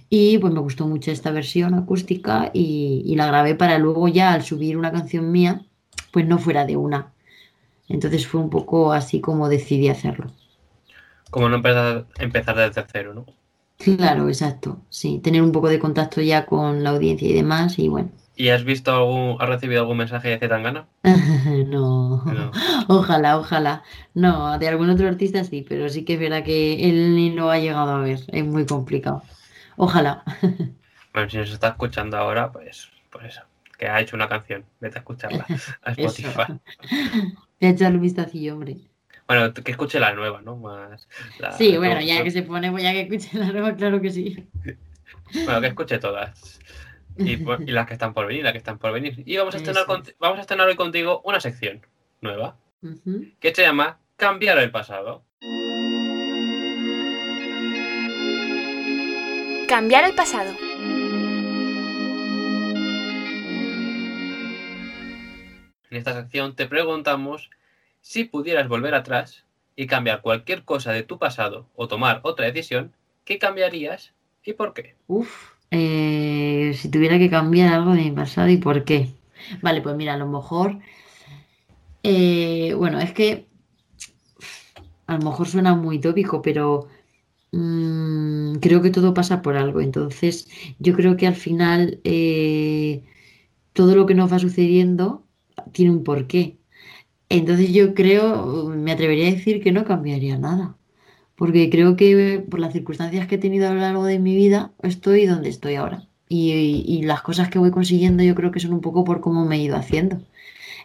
Y 0.09 0.37
pues 0.39 0.53
me 0.53 0.59
gustó 0.59 0.87
mucho 0.87 1.11
esta 1.11 1.31
versión 1.31 1.73
acústica 1.75 2.51
y, 2.53 3.03
y 3.05 3.15
la 3.15 3.27
grabé 3.27 3.55
para 3.55 3.77
luego 3.79 4.07
ya 4.07 4.33
al 4.33 4.43
subir 4.43 4.77
una 4.77 4.91
canción 4.91 5.31
mía, 5.31 5.65
pues 6.11 6.27
no 6.27 6.37
fuera 6.39 6.65
de 6.65 6.77
una. 6.77 7.13
Entonces 7.89 8.27
fue 8.27 8.41
un 8.41 8.49
poco 8.49 8.93
así 8.93 9.21
como 9.21 9.49
decidí 9.49 9.89
hacerlo. 9.89 10.31
Como 11.31 11.49
no 11.49 11.55
empezar, 11.57 12.05
empezar 12.19 12.55
desde 12.57 12.85
cero, 12.91 13.13
¿no? 13.15 13.25
Claro, 13.77 14.27
exacto. 14.27 14.79
Sí, 14.89 15.19
tener 15.23 15.41
un 15.41 15.51
poco 15.51 15.67
de 15.69 15.79
contacto 15.79 16.21
ya 16.21 16.45
con 16.45 16.83
la 16.83 16.91
audiencia 16.91 17.27
y 17.27 17.33
demás 17.33 17.79
y 17.79 17.87
bueno. 17.89 18.11
¿Y 18.35 18.49
has 18.49 18.63
visto 18.63 18.91
algún, 18.93 19.37
has 19.41 19.49
recibido 19.49 19.81
algún 19.81 19.97
mensaje 19.97 20.29
de 20.29 20.39
Zetangana? 20.39 20.87
No, 21.67 22.23
No. 22.25 22.51
ojalá, 22.87 23.37
ojalá. 23.37 23.83
No, 24.13 24.57
de 24.59 24.67
algún 24.67 24.89
otro 24.89 25.07
artista 25.07 25.43
sí, 25.43 25.65
pero 25.67 25.89
sí 25.89 26.05
que 26.05 26.13
es 26.15 26.19
verdad 26.19 26.43
que 26.43 26.89
él 26.89 27.15
ni 27.15 27.31
lo 27.31 27.49
ha 27.51 27.59
llegado 27.59 27.91
a 27.91 28.01
ver. 28.01 28.19
Es 28.27 28.45
muy 28.45 28.65
complicado. 28.65 29.23
Ojalá. 29.77 30.23
Bueno, 31.13 31.29
si 31.29 31.37
nos 31.37 31.51
está 31.51 31.69
escuchando 31.69 32.15
ahora, 32.17 32.51
pues, 32.53 32.89
pues 33.09 33.25
eso, 33.25 33.41
que 33.77 33.87
ha 33.87 33.99
hecho 33.99 34.15
una 34.15 34.29
canción, 34.29 34.63
vete 34.79 34.97
a 34.97 35.01
escucharla 35.01 35.45
a. 35.83 35.91
Spotify. 35.91 36.53
Voy 37.59 37.69
a 37.69 37.69
echarle 37.69 37.97
un 37.97 38.03
vistacillo, 38.03 38.53
hombre. 38.53 38.77
Bueno, 39.33 39.53
que 39.53 39.71
escuche 39.71 39.97
la 39.99 40.13
nueva, 40.13 40.41
¿no? 40.41 40.57
Más 40.57 41.07
la- 41.39 41.53
Sí, 41.53 41.77
bueno, 41.77 41.95
todo- 41.95 42.03
ya 42.05 42.21
que 42.21 42.31
se 42.31 42.43
pone, 42.43 42.69
pues 42.69 42.83
ya 42.83 42.91
que 42.91 43.01
escuche 43.01 43.37
la 43.37 43.45
nueva, 43.51 43.73
claro 43.75 44.01
que 44.01 44.11
sí. 44.11 44.45
Bueno, 45.45 45.61
que 45.61 45.67
escuche 45.67 45.99
todas. 45.99 46.59
Y, 47.17 47.37
por- 47.37 47.61
y 47.61 47.71
las 47.71 47.87
que 47.87 47.93
están 47.93 48.13
por 48.13 48.27
venir, 48.27 48.43
las 48.43 48.51
que 48.51 48.57
están 48.57 48.77
por 48.77 48.91
venir. 48.91 49.23
Y 49.25 49.37
vamos 49.37 49.53
a 49.55 49.57
estrenar, 49.57 49.85
conti- 49.85 50.13
vamos 50.19 50.37
a 50.37 50.41
estrenar 50.41 50.67
hoy 50.67 50.75
contigo 50.75 51.21
una 51.23 51.39
sección 51.39 51.85
nueva 52.19 52.57
que 53.39 53.55
se 53.55 53.61
llama 53.61 53.99
Cambiar 54.17 54.57
el 54.57 54.69
pasado. 54.71 55.23
Cambiar 59.67 60.03
el 60.03 60.13
pasado. 60.13 60.51
En 65.89 65.97
esta 65.97 66.13
sección 66.13 66.55
te 66.55 66.65
preguntamos 66.67 67.49
si 68.01 68.25
pudieras 68.25 68.67
volver 68.67 68.95
atrás 68.95 69.45
y 69.75 69.87
cambiar 69.87 70.21
cualquier 70.21 70.63
cosa 70.63 70.91
de 70.91 71.03
tu 71.03 71.17
pasado 71.17 71.67
o 71.75 71.87
tomar 71.87 72.19
otra 72.23 72.45
decisión, 72.45 72.93
¿qué 73.23 73.39
cambiarías 73.39 74.13
y 74.43 74.53
por 74.53 74.73
qué? 74.73 74.95
Uf, 75.07 75.53
eh, 75.71 76.73
si 76.75 76.89
tuviera 76.89 77.17
que 77.17 77.29
cambiar 77.29 77.73
algo 77.73 77.93
de 77.93 78.01
mi 78.01 78.11
pasado 78.11 78.49
y 78.49 78.57
por 78.57 78.83
qué. 78.83 79.09
Vale, 79.61 79.81
pues 79.81 79.95
mira, 79.95 80.13
a 80.13 80.17
lo 80.17 80.27
mejor, 80.27 80.79
eh, 82.03 82.73
bueno, 82.77 82.99
es 82.99 83.13
que 83.13 83.47
a 85.07 85.17
lo 85.17 85.25
mejor 85.25 85.47
suena 85.47 85.75
muy 85.75 85.99
tópico, 85.99 86.41
pero 86.41 86.87
mm, 87.51 88.55
creo 88.55 88.81
que 88.81 88.91
todo 88.91 89.13
pasa 89.13 89.41
por 89.41 89.57
algo. 89.57 89.81
Entonces, 89.81 90.47
yo 90.79 90.93
creo 90.95 91.17
que 91.17 91.27
al 91.27 91.35
final 91.35 91.99
eh, 92.03 93.03
todo 93.73 93.95
lo 93.95 94.05
que 94.05 94.15
nos 94.15 94.31
va 94.31 94.39
sucediendo 94.39 95.25
tiene 95.71 95.91
un 95.91 96.03
porqué. 96.03 96.57
Entonces 97.31 97.71
yo 97.73 97.93
creo, 97.93 98.67
me 98.67 98.91
atrevería 98.91 99.29
a 99.29 99.31
decir 99.31 99.63
que 99.63 99.71
no 99.71 99.85
cambiaría 99.85 100.37
nada. 100.37 100.75
Porque 101.35 101.69
creo 101.69 101.95
que 101.95 102.43
por 102.49 102.59
las 102.59 102.73
circunstancias 102.73 103.27
que 103.27 103.35
he 103.35 103.37
tenido 103.37 103.69
a 103.69 103.73
lo 103.73 103.79
largo 103.79 104.03
de 104.05 104.19
mi 104.19 104.35
vida, 104.35 104.71
estoy 104.83 105.25
donde 105.25 105.49
estoy 105.49 105.75
ahora. 105.75 106.03
Y, 106.27 106.83
y 106.85 107.03
las 107.03 107.21
cosas 107.21 107.49
que 107.49 107.59
voy 107.59 107.71
consiguiendo 107.71 108.21
yo 108.23 108.35
creo 108.35 108.51
que 108.51 108.59
son 108.59 108.73
un 108.73 108.81
poco 108.81 109.05
por 109.05 109.21
cómo 109.21 109.45
me 109.45 109.55
he 109.55 109.59
ido 109.59 109.77
haciendo. 109.77 110.21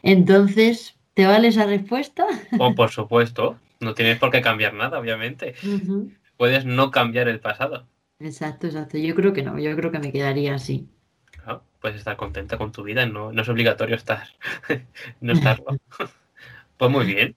Entonces, 0.03 0.97
¿te 1.15 1.27
vale 1.27 1.49
esa 1.49 1.67
respuesta? 1.67 2.27
O 2.59 2.75
por 2.75 2.91
supuesto, 2.91 3.59
no 3.81 3.95
tienes 3.95 4.19
por 4.19 4.31
qué 4.31 4.41
cambiar 4.41 4.73
nada, 4.75 5.01
obviamente. 5.01 5.55
Puedes 6.37 6.65
no 6.65 6.93
cambiar 6.93 7.29
el 7.29 7.41
pasado. 7.41 7.87
Exacto, 8.21 8.69
exacto. 8.69 8.99
Yo 8.99 9.15
creo 9.17 9.33
que 9.33 9.43
no, 9.43 9.59
yo 9.59 9.75
creo 9.77 9.91
que 9.91 9.99
me 9.99 10.13
quedaría 10.13 10.55
así. 10.55 10.89
¿no? 11.47 11.63
Puedes 11.81 11.99
estar 11.99 12.17
contenta 12.17 12.57
con 12.57 12.71
tu 12.73 12.85
vida, 12.85 13.05
no, 13.07 13.33
no 13.33 13.43
es 13.43 13.49
obligatorio 13.49 13.97
estar, 13.97 14.29
no 15.21 15.33
estarlo. 15.33 15.77
Pues 16.79 16.91
muy 16.91 17.07
bien. 17.07 17.35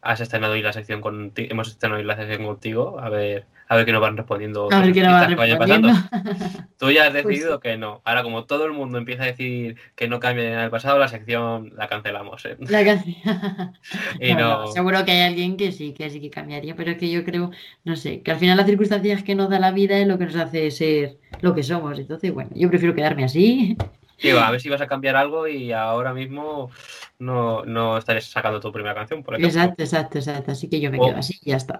Has 0.00 0.20
estrenado 0.20 0.54
hoy 0.54 0.62
la 0.62 0.72
sección 0.72 1.00
contigo, 1.00 1.48
hemos 1.50 1.68
estrenado 1.68 2.00
hoy 2.00 2.06
la 2.06 2.16
sección 2.16 2.44
contigo, 2.46 2.98
a 3.00 3.08
ver, 3.08 3.46
a 3.68 3.76
ver 3.76 3.84
qué 3.84 3.92
nos 3.92 4.00
van 4.00 4.16
respondiendo. 4.16 4.68
A 4.72 4.80
ver 4.80 4.92
qué 4.92 5.02
nos 5.02 5.12
va 5.14 5.26
que 5.26 5.34
vayan 5.34 5.58
respondiendo. 5.58 5.88
pasando. 5.88 6.68
Tú 6.78 6.90
ya 6.92 7.06
has 7.06 7.12
Pues 7.12 7.24
decidido 7.24 7.60
que 7.60 7.76
no. 7.76 8.00
Ahora, 8.04 8.22
como 8.22 8.44
todo 8.44 8.64
el 8.64 8.72
mundo 8.72 8.98
empieza 8.98 9.24
a 9.24 9.26
decir 9.26 9.76
que 9.96 10.08
no 10.08 10.20
cambie 10.20 10.52
en 10.52 10.58
el 10.58 10.70
pasado, 10.70 10.98
la 10.98 11.08
sección 11.08 11.72
la 11.76 11.88
cancelamos. 11.88 12.44
¿eh? 12.46 12.56
La 12.60 12.82
no- 14.20 14.38
no, 14.38 14.66
seguro 14.68 15.04
que 15.04 15.10
hay 15.12 15.20
alguien 15.28 15.56
que 15.56 15.72
sí, 15.72 15.92
que 15.92 16.08
sí 16.10 16.20
que 16.20 16.30
cambiaría, 16.30 16.76
pero 16.76 16.92
es 16.92 16.96
que 16.96 17.10
yo 17.10 17.24
creo, 17.24 17.50
no 17.84 17.96
sé, 17.96 18.22
que 18.22 18.30
al 18.30 18.38
final 18.38 18.56
las 18.56 18.66
circunstancias 18.66 19.22
que 19.24 19.34
nos 19.34 19.50
da 19.50 19.58
la 19.58 19.72
vida 19.72 19.98
es 19.98 20.06
lo 20.06 20.16
que 20.16 20.26
nos 20.26 20.36
hace 20.36 20.70
ser 20.70 21.18
lo 21.40 21.54
que 21.54 21.62
somos. 21.64 21.98
Entonces, 21.98 22.32
bueno, 22.32 22.50
yo 22.54 22.68
prefiero 22.70 22.94
quedarme 22.94 23.24
así. 23.24 23.76
Digo, 24.22 24.38
a 24.40 24.50
ver 24.50 24.60
si 24.60 24.68
vas 24.68 24.80
a 24.80 24.86
cambiar 24.86 25.16
algo 25.16 25.46
y 25.46 25.72
ahora 25.72 26.12
mismo 26.12 26.70
no, 27.18 27.64
no 27.64 27.98
estarías 27.98 28.26
sacando 28.26 28.60
tu 28.60 28.72
primera 28.72 28.94
canción, 28.94 29.22
por 29.22 29.34
ejemplo. 29.34 29.48
Exacto, 29.48 29.82
exacto, 29.82 30.18
exacto. 30.18 30.52
Así 30.52 30.68
que 30.68 30.80
yo 30.80 30.90
me 30.90 30.98
Oh. 30.98 31.06
quedo 31.06 31.18
así 31.18 31.38
y 31.42 31.50
ya 31.50 31.56
está. 31.56 31.78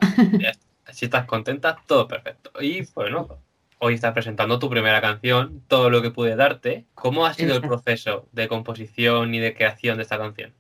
Si 0.92 1.04
estás 1.06 1.26
contenta, 1.26 1.76
todo 1.86 2.06
perfecto. 2.08 2.50
Y 2.62 2.86
bueno, 2.94 3.28
hoy 3.78 3.94
estás 3.94 4.12
presentando 4.12 4.58
tu 4.58 4.70
primera 4.70 5.00
canción, 5.00 5.62
todo 5.68 5.90
lo 5.90 6.00
que 6.00 6.10
pude 6.10 6.36
darte. 6.36 6.86
¿Cómo 6.94 7.26
ha 7.26 7.34
sido 7.34 7.56
el 7.56 7.60
proceso 7.60 8.26
de 8.32 8.48
composición 8.48 9.34
y 9.34 9.38
de 9.38 9.54
creación 9.54 9.96
de 9.96 10.04
esta 10.04 10.16
canción? 10.18 10.54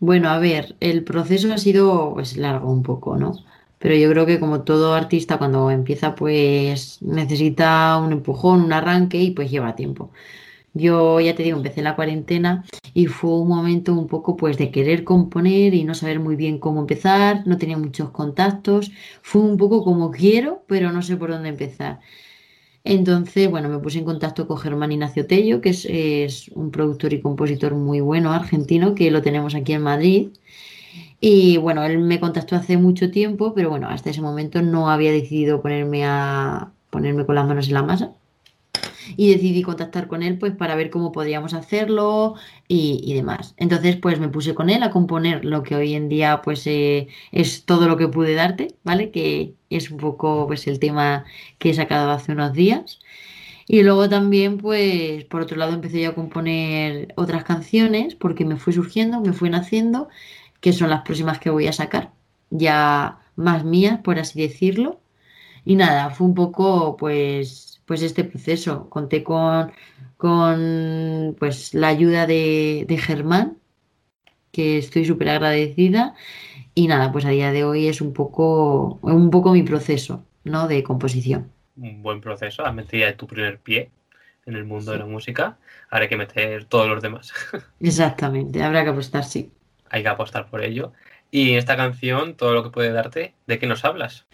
Bueno, 0.00 0.30
a 0.30 0.38
ver, 0.38 0.76
el 0.80 1.04
proceso 1.04 1.52
ha 1.52 1.58
sido 1.58 2.12
pues 2.14 2.36
largo 2.36 2.70
un 2.72 2.82
poco, 2.82 3.16
¿no? 3.16 3.34
Pero 3.78 3.94
yo 3.96 4.08
creo 4.10 4.26
que 4.26 4.38
como 4.40 4.62
todo 4.62 4.94
artista 4.94 5.38
cuando 5.38 5.70
empieza 5.70 6.14
pues 6.14 7.02
necesita 7.02 7.98
un 7.98 8.12
empujón, 8.12 8.62
un 8.62 8.72
arranque 8.72 9.18
y 9.18 9.30
pues 9.32 9.50
lleva 9.50 9.74
tiempo. 9.76 10.10
Yo 10.74 11.20
ya 11.20 11.34
te 11.34 11.42
digo, 11.42 11.58
empecé 11.58 11.82
la 11.82 11.96
cuarentena 11.96 12.64
y 12.94 13.06
fue 13.06 13.30
un 13.38 13.48
momento 13.48 13.94
un 13.94 14.06
poco 14.06 14.36
pues 14.36 14.56
de 14.58 14.70
querer 14.70 15.04
componer 15.04 15.74
y 15.74 15.84
no 15.84 15.94
saber 15.94 16.20
muy 16.20 16.36
bien 16.36 16.58
cómo 16.58 16.80
empezar, 16.80 17.46
no 17.46 17.58
tenía 17.58 17.76
muchos 17.78 18.10
contactos, 18.10 18.90
fue 19.22 19.42
un 19.42 19.56
poco 19.58 19.84
como 19.84 20.10
quiero, 20.10 20.64
pero 20.66 20.92
no 20.92 21.02
sé 21.02 21.16
por 21.16 21.30
dónde 21.30 21.50
empezar. 21.50 22.00
Entonces, 22.84 23.50
bueno, 23.50 23.68
me 23.68 23.78
puse 23.78 23.98
en 23.98 24.04
contacto 24.04 24.46
con 24.48 24.58
Germán 24.58 24.92
Ignacio 24.92 25.26
Tello, 25.26 25.60
que 25.60 25.70
es, 25.70 25.86
es 25.88 26.48
un 26.54 26.70
productor 26.72 27.12
y 27.12 27.20
compositor 27.20 27.74
muy 27.74 28.00
bueno 28.00 28.32
argentino, 28.32 28.94
que 28.94 29.10
lo 29.10 29.22
tenemos 29.22 29.54
aquí 29.54 29.72
en 29.72 29.82
Madrid. 29.82 30.30
Y 31.20 31.56
bueno, 31.58 31.84
él 31.84 31.98
me 31.98 32.20
contactó 32.20 32.56
hace 32.56 32.76
mucho 32.76 33.10
tiempo, 33.10 33.54
pero 33.54 33.70
bueno, 33.70 33.88
hasta 33.88 34.10
ese 34.10 34.20
momento 34.22 34.62
no 34.62 34.90
había 34.90 35.12
decidido 35.12 35.62
ponerme 35.62 36.04
a 36.04 36.72
ponerme 36.90 37.24
con 37.26 37.34
las 37.36 37.46
manos 37.46 37.68
en 37.68 37.74
la 37.74 37.82
masa. 37.82 38.12
Y 39.16 39.32
decidí 39.32 39.62
contactar 39.62 40.08
con 40.08 40.22
él 40.22 40.38
pues 40.38 40.52
para 40.54 40.74
ver 40.74 40.90
cómo 40.90 41.12
podríamos 41.12 41.54
hacerlo 41.54 42.34
y, 42.68 43.12
demás. 43.14 43.54
Entonces 43.56 43.96
pues 43.96 44.18
me 44.20 44.28
puse 44.28 44.54
con 44.54 44.70
él 44.70 44.82
a 44.82 44.90
componer 44.90 45.44
lo 45.44 45.62
que 45.62 45.76
hoy 45.76 45.94
en 45.94 46.08
día 46.08 46.42
pues 46.42 46.66
eh, 46.66 47.08
es 47.32 47.64
todo 47.64 47.88
lo 47.88 47.96
que 47.96 48.08
pude 48.08 48.34
darte, 48.34 48.74
¿vale? 48.84 49.10
Que 49.10 49.54
es 49.70 49.90
un 49.90 49.98
poco 49.98 50.46
pues 50.46 50.66
el 50.66 50.78
tema 50.78 51.24
que 51.58 51.70
he 51.70 51.74
sacado 51.74 52.10
hace 52.10 52.32
unos 52.32 52.52
días. 52.52 53.00
Y 53.66 53.82
luego 53.82 54.08
también, 54.08 54.58
pues, 54.58 55.24
por 55.24 55.42
otro 55.42 55.56
lado, 55.56 55.72
empecé 55.72 56.02
yo 56.02 56.10
a 56.10 56.14
componer 56.14 57.12
otras 57.16 57.44
canciones 57.44 58.14
porque 58.14 58.44
me 58.44 58.56
fue 58.56 58.72
surgiendo, 58.72 59.20
me 59.20 59.32
fue 59.32 59.50
naciendo, 59.50 60.08
que 60.60 60.72
son 60.72 60.90
las 60.90 61.02
próximas 61.02 61.38
que 61.38 61.50
voy 61.50 61.66
a 61.66 61.72
sacar, 61.72 62.12
ya 62.50 63.20
más 63.36 63.64
mías, 63.64 64.00
por 64.00 64.18
así 64.18 64.40
decirlo. 64.40 65.00
Y 65.64 65.76
nada, 65.76 66.10
fue 66.10 66.26
un 66.26 66.34
poco, 66.34 66.96
pues, 66.96 67.71
pues 67.86 68.02
este 68.02 68.24
proceso. 68.24 68.88
Conté 68.90 69.22
con, 69.22 69.72
con 70.16 71.36
pues, 71.38 71.74
la 71.74 71.88
ayuda 71.88 72.26
de, 72.26 72.84
de 72.86 72.98
Germán, 72.98 73.58
que 74.50 74.78
estoy 74.78 75.04
súper 75.04 75.30
agradecida. 75.30 76.14
Y 76.74 76.88
nada, 76.88 77.12
pues 77.12 77.24
a 77.24 77.30
día 77.30 77.52
de 77.52 77.64
hoy 77.64 77.88
es 77.88 78.00
un 78.00 78.12
poco, 78.12 78.98
un 79.02 79.30
poco 79.30 79.52
mi 79.52 79.62
proceso, 79.62 80.24
¿no? 80.44 80.68
De 80.68 80.82
composición. 80.82 81.52
Un 81.76 82.02
buen 82.02 82.20
proceso, 82.20 82.64
has 82.64 82.74
metido 82.74 83.08
ya 83.08 83.16
tu 83.16 83.26
primer 83.26 83.58
pie 83.58 83.90
en 84.46 84.54
el 84.54 84.64
mundo 84.64 84.92
de 84.92 84.98
la 84.98 85.06
música. 85.06 85.58
Ahora 85.90 86.04
hay 86.04 86.08
que 86.08 86.16
meter 86.16 86.64
todos 86.64 86.88
los 86.88 87.02
demás. 87.02 87.32
Exactamente, 87.80 88.62
habrá 88.62 88.84
que 88.84 88.90
apostar, 88.90 89.24
sí. 89.24 89.52
hay 89.90 90.02
que 90.02 90.08
apostar 90.08 90.48
por 90.48 90.62
ello. 90.62 90.92
Y 91.30 91.54
esta 91.54 91.76
canción, 91.76 92.34
todo 92.36 92.52
lo 92.52 92.62
que 92.62 92.70
puede 92.70 92.92
darte, 92.92 93.34
¿de 93.46 93.58
qué 93.58 93.66
nos 93.66 93.84
hablas? 93.84 94.26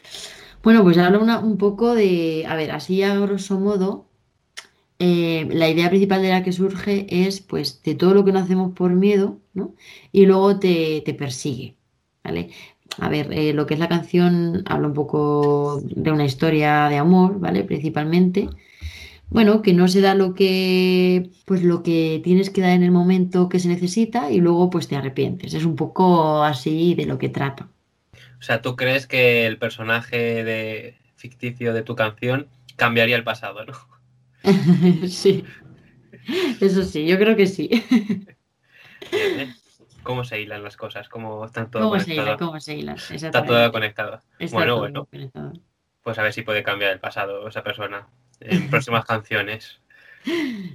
Bueno, 0.63 0.83
pues 0.83 0.99
habla 0.99 1.19
una- 1.19 1.39
un 1.41 1.57
poco 1.59 1.95
de, 1.95 2.45
a 2.49 2.55
ver, 2.57 2.71
así 2.73 3.03
a 3.03 3.15
grosso 3.19 3.59
modo, 3.61 4.09
eh, 4.99 5.47
la 5.51 5.69
idea 5.71 5.91
principal 5.91 6.23
de 6.23 6.31
la 6.31 6.43
que 6.45 6.53
surge 6.53 7.07
es 7.11 7.41
pues 7.43 7.83
de 7.85 7.95
todo 7.95 8.15
lo 8.15 8.25
que 8.25 8.33
no 8.33 8.41
hacemos 8.41 8.75
por 8.75 8.93
miedo, 8.95 9.41
¿no? 9.55 9.75
Y 10.13 10.27
luego 10.27 10.59
te, 10.59 11.03
te 11.05 11.15
persigue, 11.15 11.77
¿vale? 12.25 12.51
A 12.99 13.09
ver, 13.11 13.33
eh, 13.33 13.53
lo 13.55 13.67
que 13.67 13.75
es 13.75 13.81
la 13.81 13.89
canción 13.89 14.65
habla 14.67 14.89
un 14.89 14.95
poco 14.95 15.81
de 15.85 16.13
una 16.13 16.25
historia 16.27 16.89
de 16.89 16.99
amor, 16.99 17.41
¿vale? 17.41 17.65
Principalmente. 17.65 18.49
Bueno, 19.31 19.63
que 19.63 19.75
no 19.75 19.89
se 19.89 20.01
da 20.03 20.15
lo 20.15 20.35
que, 20.35 21.31
pues 21.47 21.63
lo 21.65 21.83
que 21.85 22.21
tienes 22.25 22.51
que 22.51 22.63
dar 22.63 22.73
en 22.73 22.83
el 22.85 22.91
momento 22.93 23.49
que 23.51 23.61
se 23.61 23.69
necesita 23.69 24.31
y 24.33 24.41
luego 24.41 24.71
pues 24.71 24.89
te 24.89 24.97
arrepientes. 24.97 25.55
Es 25.55 25.65
un 25.67 25.77
poco 25.77 26.43
así 26.45 26.95
de 26.95 27.07
lo 27.07 27.19
que 27.19 27.29
trata. 27.31 27.69
O 28.39 28.43
sea, 28.43 28.63
¿tú 28.63 28.77
crees 28.77 29.07
que 29.07 29.47
el 29.47 29.59
personaje 29.59 30.45
de 30.45 30.99
ficticio 31.17 31.73
de 31.73 31.83
tu 31.83 31.97
canción 31.97 32.49
cambiaría 32.77 33.17
el 33.17 33.25
pasado, 33.25 33.65
no? 33.65 33.73
Sí, 35.09 35.45
eso 36.61 36.85
sí, 36.85 37.07
yo 37.07 37.19
creo 37.19 37.37
que 37.37 37.47
sí. 37.47 37.69
Bien, 39.11 39.41
¿eh? 39.41 39.55
¿Cómo 40.03 40.25
se 40.25 40.41
hilan 40.41 40.63
las 40.63 40.77
cosas? 40.77 41.09
¿Cómo 41.09 41.45
están 41.45 41.71
todo 41.71 41.89
¿Cómo 41.89 42.01
se 42.01 42.13
hila? 42.15 42.23
conectado? 42.25 42.49
¿Cómo 42.49 42.61
se 42.61 42.77
hila? 42.77 42.95
Está 42.95 43.45
todo 43.45 43.73
conectado. 43.73 44.21
Está 44.39 44.57
Bueno, 44.57 44.73
todo 44.75 44.81
bueno, 44.81 45.07
conectado. 45.07 45.53
pues 46.03 46.19
a 46.19 46.23
ver 46.23 46.33
si 46.33 46.43
puede 46.43 46.63
cambiar 46.63 46.93
el 46.93 47.01
pasado 47.01 47.49
esa 47.49 47.63
persona 47.63 48.07
en 48.41 48.71
próximas 48.71 49.05
canciones. 49.05 49.81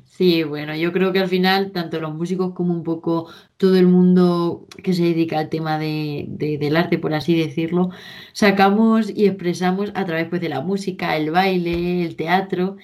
Sí, 0.06 0.44
bueno, 0.44 0.76
yo 0.76 0.92
creo 0.94 1.12
que 1.12 1.20
al 1.20 1.28
final 1.28 1.72
tanto 1.72 2.00
los 2.00 2.14
músicos 2.14 2.54
como 2.54 2.74
un 2.74 2.84
poco 2.84 3.30
todo 3.58 3.76
el 3.78 3.88
mundo 3.88 4.68
que 4.84 4.94
se 4.94 5.04
dedica 5.04 5.40
al 5.40 5.50
tema 5.50 5.78
de, 5.80 6.26
de- 6.30 6.58
del 6.58 6.76
arte, 6.78 6.98
por 7.00 7.14
así 7.14 7.36
decirlo, 7.38 7.90
sacamos 8.34 9.10
y 9.10 9.26
expresamos 9.28 9.92
a 9.96 10.06
través 10.06 10.28
pues, 10.30 10.42
de 10.42 10.50
la 10.50 10.62
música, 10.62 11.18
el 11.18 11.32
baile, 11.32 12.04
el 12.06 12.16
teatro. 12.16 12.78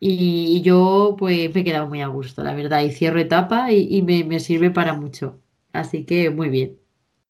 Y, 0.00 0.56
y 0.58 0.62
yo 0.62 1.16
pues 1.18 1.54
me 1.54 1.60
he 1.62 1.64
quedado 1.64 1.88
muy 1.88 2.02
a 2.02 2.08
gusto, 2.08 2.42
la 2.44 2.54
verdad, 2.54 2.82
y 2.82 2.92
cierro 2.92 3.20
etapa 3.20 3.72
y, 3.72 3.86
y 3.90 4.02
me, 4.02 4.24
me 4.24 4.40
sirve 4.40 4.70
para 4.70 4.94
mucho. 4.94 5.40
Así 5.72 6.04
que 6.06 6.30
muy 6.30 6.48
bien. 6.50 6.78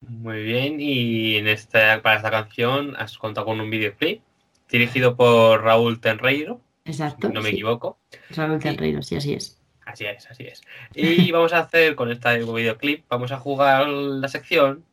Muy 0.03 0.43
bien, 0.43 0.77
y 0.81 1.37
en 1.37 1.47
esta, 1.49 2.03
para 2.03 2.17
esta 2.17 2.31
canción 2.31 2.95
has 2.97 3.17
contado 3.19 3.47
con 3.47 3.61
un 3.61 3.71
videoclip 3.71 4.23
dirigido 4.69 5.17
por 5.17 5.63
Raúl 5.63 6.01
Tenreiro, 6.01 6.61
Exacto. 6.85 7.29
si 7.29 7.33
no 7.35 7.41
me 7.41 7.49
sí. 7.51 7.55
equivoco. 7.57 7.99
Raúl 8.31 8.57
Y- 8.57 8.61
Tenreiro, 8.61 9.03
sí, 9.03 9.17
así 9.17 9.35
es. 9.35 9.57
Así 9.85 10.05
es, 10.07 10.31
así 10.31 10.45
es. 10.45 10.61
Y 10.95 11.31
vamos 11.33 11.53
a 11.53 11.59
hacer 11.61 11.95
con 11.97 12.11
este 12.11 12.39
videoclip, 12.45 13.05
vamos 13.09 13.33
a 13.33 13.39
jugar 13.39 13.89
la 13.89 14.29
sección 14.29 14.85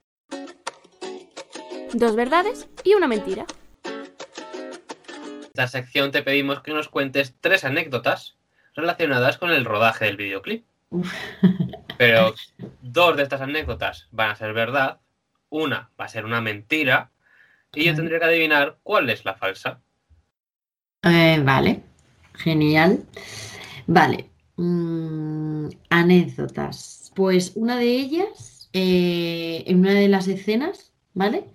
Dos 1.94 2.16
verdades 2.16 2.68
y 2.84 2.94
una 2.96 3.08
mentira. 3.08 3.46
esta 5.48 5.68
sección 5.68 6.12
te 6.12 6.22
pedimos 6.22 6.62
que 6.62 6.74
nos 6.74 6.90
cuentes 6.90 7.34
tres 7.40 7.64
anécdotas 7.64 8.36
relacionadas 8.76 9.38
con 9.38 9.50
el 9.52 9.66
rodaje 9.66 10.06
del 10.06 10.18
videoclip. 10.18 10.66
Uf. 10.90 11.12
Pero 11.98 12.36
dos 12.82 13.18
de 13.18 13.24
estas 13.24 13.42
anécdotas 13.42 14.08
van 14.12 14.30
a 14.32 14.36
ser 14.36 14.54
verdad, 14.54 15.00
una 15.50 15.90
va 16.00 16.06
a 16.06 16.10
ser 16.10 16.26
una 16.26 16.42
mentira 16.42 17.10
y 17.74 17.86
yo 17.86 17.96
tendré 17.96 18.20
que 18.20 18.26
adivinar 18.26 18.78
cuál 18.84 19.10
es 19.10 19.26
la 19.26 19.34
falsa. 19.36 19.80
Eh, 21.10 21.42
vale, 21.44 21.84
genial. 22.34 23.06
Vale, 23.88 24.32
mm, 24.58 25.68
anécdotas. 25.90 27.12
Pues 27.16 27.54
una 27.56 27.78
de 27.78 27.88
ellas, 28.00 28.70
eh, 28.74 29.64
en 29.68 29.80
una 29.80 29.94
de 29.94 30.08
las 30.10 30.28
escenas, 30.28 30.94
¿vale? 31.14 31.46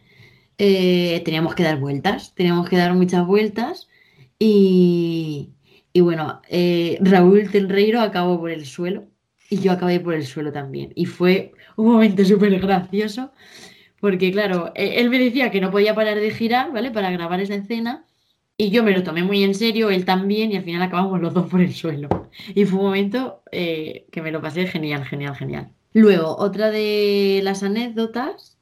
Eh, 0.59 1.23
teníamos 1.25 1.55
que 1.55 1.65
dar 1.65 1.79
vueltas, 1.81 2.35
teníamos 2.35 2.69
que 2.69 2.77
dar 2.79 2.95
muchas 2.95 3.27
vueltas 3.27 3.89
y, 4.39 5.51
y 5.93 6.01
bueno, 6.03 6.43
Raúl 7.01 7.51
Tenreiro 7.51 8.01
acabó 8.01 8.39
por 8.41 8.51
el 8.51 8.67
suelo 8.67 9.09
y 9.51 9.61
yo 9.61 9.73
acabé 9.73 10.01
por 10.01 10.15
el 10.15 10.27
suelo 10.27 10.53
también. 10.53 10.93
Y 10.97 11.07
fue 11.07 11.53
un 11.77 11.93
momento 11.93 12.25
súper 12.25 12.59
gracioso 12.61 13.33
porque, 14.01 14.33
claro, 14.33 14.73
eh, 14.75 14.95
él 14.99 15.11
me 15.11 15.19
decía 15.19 15.51
que 15.51 15.61
no 15.61 15.71
podía 15.71 15.95
parar 15.95 16.19
de 16.21 16.31
girar, 16.33 16.73
¿vale? 16.73 16.91
Para 16.91 17.11
grabar 17.11 17.41
esa 17.41 17.55
escena. 17.55 18.05
Y 18.57 18.71
yo 18.71 18.83
me 18.83 18.93
lo 18.93 19.03
tomé 19.03 19.23
muy 19.25 19.43
en 19.43 19.55
serio, 19.55 19.91
él 19.91 20.05
también, 20.05 20.53
y 20.53 20.57
al 20.57 20.65
final 20.65 20.83
acabamos 20.83 21.21
los 21.21 21.35
dos 21.35 21.49
por 21.49 21.61
el 21.61 21.75
suelo. 21.75 22.29
Y 22.55 22.65
fue 22.65 22.79
un 22.79 22.87
momento 22.87 23.43
eh, 23.51 24.07
que 24.13 24.23
me 24.23 24.31
lo 24.31 24.41
pasé 24.41 24.67
genial, 24.67 25.05
genial, 25.05 25.35
genial. 25.35 25.73
Luego, 25.93 26.37
otra 26.39 26.71
de 26.71 27.41
las 27.43 27.63
anécdotas 27.63 28.59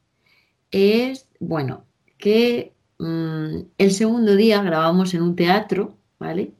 es, 0.70 1.29
bueno, 1.38 1.85
que 2.18 2.72
mm, 2.98 3.61
el 3.79 3.90
segundo 3.92 4.37
día 4.37 4.62
grabamos 4.62 5.14
en 5.14 5.22
un 5.22 5.37
teatro, 5.37 5.96
¿vale? 6.18 6.53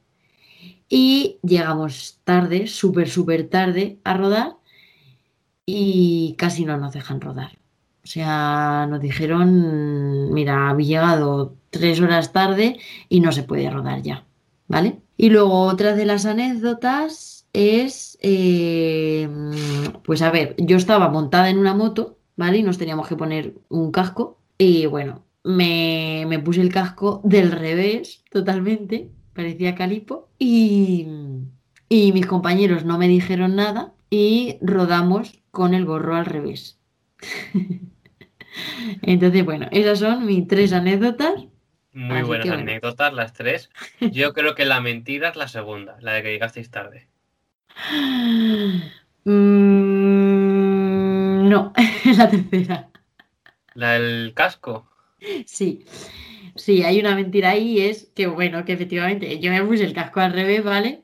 Y 0.89 1.39
llegamos 1.43 2.19
tarde, 2.23 2.67
súper, 2.67 3.09
súper 3.09 3.49
tarde 3.49 3.99
a 4.03 4.15
rodar 4.15 4.57
y 5.65 6.35
casi 6.37 6.65
no 6.65 6.77
nos 6.77 6.93
dejan 6.93 7.21
rodar. 7.21 7.57
O 8.03 8.07
sea, 8.07 8.87
nos 8.89 8.99
dijeron, 9.01 10.33
mira, 10.33 10.69
habéis 10.69 10.89
llegado 10.89 11.55
tres 11.71 11.99
horas 11.99 12.31
tarde 12.31 12.79
y 13.09 13.21
no 13.21 13.31
se 13.31 13.43
puede 13.43 13.69
rodar 13.69 14.03
ya, 14.03 14.25
¿vale? 14.67 14.99
Y 15.17 15.29
luego 15.29 15.63
otra 15.63 15.95
de 15.95 16.05
las 16.05 16.25
anécdotas 16.25 17.47
es, 17.53 18.17
eh, 18.21 19.27
pues 20.03 20.21
a 20.21 20.31
ver, 20.31 20.55
yo 20.57 20.77
estaba 20.77 21.09
montada 21.09 21.49
en 21.49 21.57
una 21.57 21.73
moto, 21.73 22.17
¿vale? 22.37 22.59
Y 22.59 22.63
nos 22.63 22.77
teníamos 22.77 23.07
que 23.07 23.15
poner 23.15 23.55
un 23.69 23.91
casco 23.91 24.37
y 24.57 24.85
bueno, 24.85 25.23
me, 25.43 26.25
me 26.27 26.39
puse 26.39 26.61
el 26.61 26.71
casco 26.71 27.21
del 27.23 27.51
revés 27.51 28.23
totalmente, 28.31 29.09
parecía 29.33 29.75
calipo 29.75 30.29
y, 30.37 31.07
y 31.89 32.11
mis 32.11 32.27
compañeros 32.27 32.85
no 32.85 32.97
me 32.97 33.07
dijeron 33.07 33.55
nada 33.55 33.93
y 34.09 34.57
rodamos 34.61 35.41
con 35.51 35.73
el 35.73 35.85
gorro 35.85 36.15
al 36.15 36.25
revés. 36.25 36.79
Entonces, 39.01 39.45
bueno, 39.45 39.67
esas 39.71 39.99
son 39.99 40.25
mis 40.25 40.47
tres 40.47 40.73
anécdotas. 40.73 41.45
Muy 41.93 42.19
Así 42.19 42.23
buenas 42.23 42.47
bueno. 42.47 42.51
anécdotas, 42.51 43.13
las 43.13 43.31
tres. 43.33 43.69
Yo 44.09 44.33
creo 44.33 44.55
que 44.55 44.65
la 44.65 44.81
mentira 44.81 45.29
es 45.29 45.35
la 45.37 45.47
segunda, 45.47 45.97
la 46.01 46.13
de 46.13 46.23
que 46.23 46.31
llegasteis 46.31 46.69
tarde. 46.69 47.07
Mm, 49.23 51.47
no, 51.49 51.73
la 52.17 52.29
tercera. 52.29 52.89
La 53.73 53.93
del 53.99 54.33
casco. 54.33 54.87
Sí, 55.45 55.85
sí, 56.55 56.83
hay 56.83 56.99
una 56.99 57.15
mentira 57.15 57.51
ahí 57.51 57.79
y 57.79 57.81
es 57.81 58.11
que, 58.15 58.27
bueno, 58.27 58.65
que 58.65 58.73
efectivamente 58.73 59.39
yo 59.39 59.51
me 59.51 59.63
puse 59.63 59.83
el 59.85 59.93
casco 59.93 60.19
al 60.21 60.33
revés, 60.33 60.63
¿vale? 60.63 61.03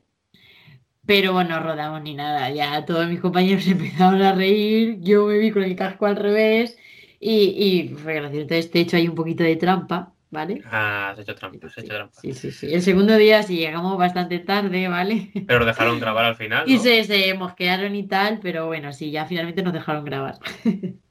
Pero 1.06 1.42
no 1.44 1.60
rodamos 1.60 2.02
ni 2.02 2.14
nada, 2.14 2.50
ya 2.50 2.84
todos 2.84 3.08
mis 3.08 3.20
compañeros 3.20 3.66
empezaron 3.66 4.20
a 4.22 4.34
reír, 4.34 4.98
yo 5.00 5.26
me 5.26 5.38
vi 5.38 5.50
con 5.50 5.62
el 5.64 5.74
casco 5.76 6.06
al 6.06 6.16
revés 6.16 6.76
y, 7.20 7.88
y 7.90 7.94
fue 7.96 8.14
gracioso. 8.14 8.42
Entonces, 8.42 8.70
he 8.74 8.80
hecho 8.80 8.96
ahí 8.96 9.08
un 9.08 9.14
poquito 9.14 9.42
de 9.42 9.56
trampa, 9.56 10.14
¿vale? 10.30 10.64
Ah, 10.70 11.10
has 11.10 11.18
hecho 11.18 11.34
trampa, 11.34 11.66
has 11.66 11.74
Sí, 11.74 11.80
hecho 11.82 11.94
trampa. 11.94 12.20
sí, 12.20 12.32
sí, 12.34 12.50
sí. 12.52 12.66
El 12.72 12.82
segundo 12.82 13.16
día 13.16 13.42
sí 13.42 13.56
llegamos 13.56 13.96
bastante 13.96 14.38
tarde, 14.38 14.88
¿vale? 14.88 15.30
Pero 15.46 15.64
dejaron 15.64 16.00
grabar 16.00 16.24
al 16.24 16.36
final, 16.36 16.66
Y 16.68 16.78
se, 16.78 17.04
se 17.04 17.34
mosquearon 17.34 17.94
y 17.94 18.06
tal, 18.06 18.40
pero 18.42 18.66
bueno, 18.66 18.92
sí, 18.92 19.10
ya 19.10 19.26
finalmente 19.26 19.62
nos 19.62 19.72
dejaron 19.72 20.04
grabar. 20.04 20.38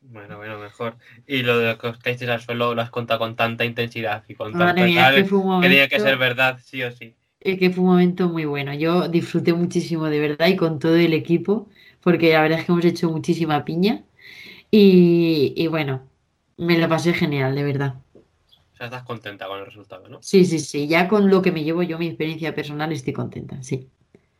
Bueno, 0.00 0.36
bueno, 0.38 0.58
mejor. 0.58 0.96
Y 1.26 1.42
lo 1.42 1.58
de 1.58 1.76
que 1.76 1.88
os 1.88 1.98
caísteis 1.98 2.30
al 2.30 2.40
suelo 2.40 2.74
lo 2.74 2.82
has 2.82 2.90
contado 2.90 3.18
con 3.20 3.36
tanta 3.36 3.64
intensidad 3.64 4.24
y 4.28 4.34
con 4.34 4.52
Madre 4.52 4.68
tanto 4.68 4.84
mía, 4.84 5.08
es 5.10 5.24
que 5.24 5.24
fue 5.28 5.38
un 5.38 5.44
que 5.60 5.68
tenía 5.68 5.88
que 5.88 5.96
momento- 5.96 6.08
ser 6.08 6.18
verdad, 6.18 6.58
sí 6.62 6.82
o 6.82 6.92
sí. 6.92 7.14
Es 7.40 7.58
que 7.58 7.70
fue 7.70 7.84
un 7.84 7.90
momento 7.90 8.28
muy 8.28 8.44
bueno. 8.44 8.74
Yo 8.74 9.08
disfruté 9.08 9.52
muchísimo 9.54 10.06
de 10.06 10.18
verdad 10.20 10.48
y 10.48 10.56
con 10.56 10.78
todo 10.78 10.96
el 10.96 11.12
equipo, 11.14 11.68
porque 12.00 12.32
la 12.32 12.42
verdad 12.42 12.60
es 12.60 12.64
que 12.66 12.72
hemos 12.72 12.84
hecho 12.84 13.10
muchísima 13.10 13.64
piña. 13.64 14.04
Y, 14.70 15.54
y 15.56 15.66
bueno, 15.68 16.02
me 16.58 16.78
lo 16.78 16.88
pasé 16.88 17.14
genial, 17.14 17.54
de 17.54 17.64
verdad. 17.64 17.94
Sea, 18.78 18.86
estás 18.86 19.02
contenta 19.02 19.46
con 19.48 19.58
el 19.58 19.66
resultado, 19.66 20.08
¿no? 20.08 20.18
Sí, 20.22 20.44
sí, 20.44 20.60
sí. 20.60 20.86
Ya 20.86 21.08
con 21.08 21.28
lo 21.28 21.42
que 21.42 21.50
me 21.52 21.64
llevo 21.64 21.82
yo, 21.82 21.98
mi 21.98 22.06
experiencia 22.06 22.54
personal, 22.54 22.92
estoy 22.92 23.12
contenta, 23.12 23.60
sí. 23.62 23.88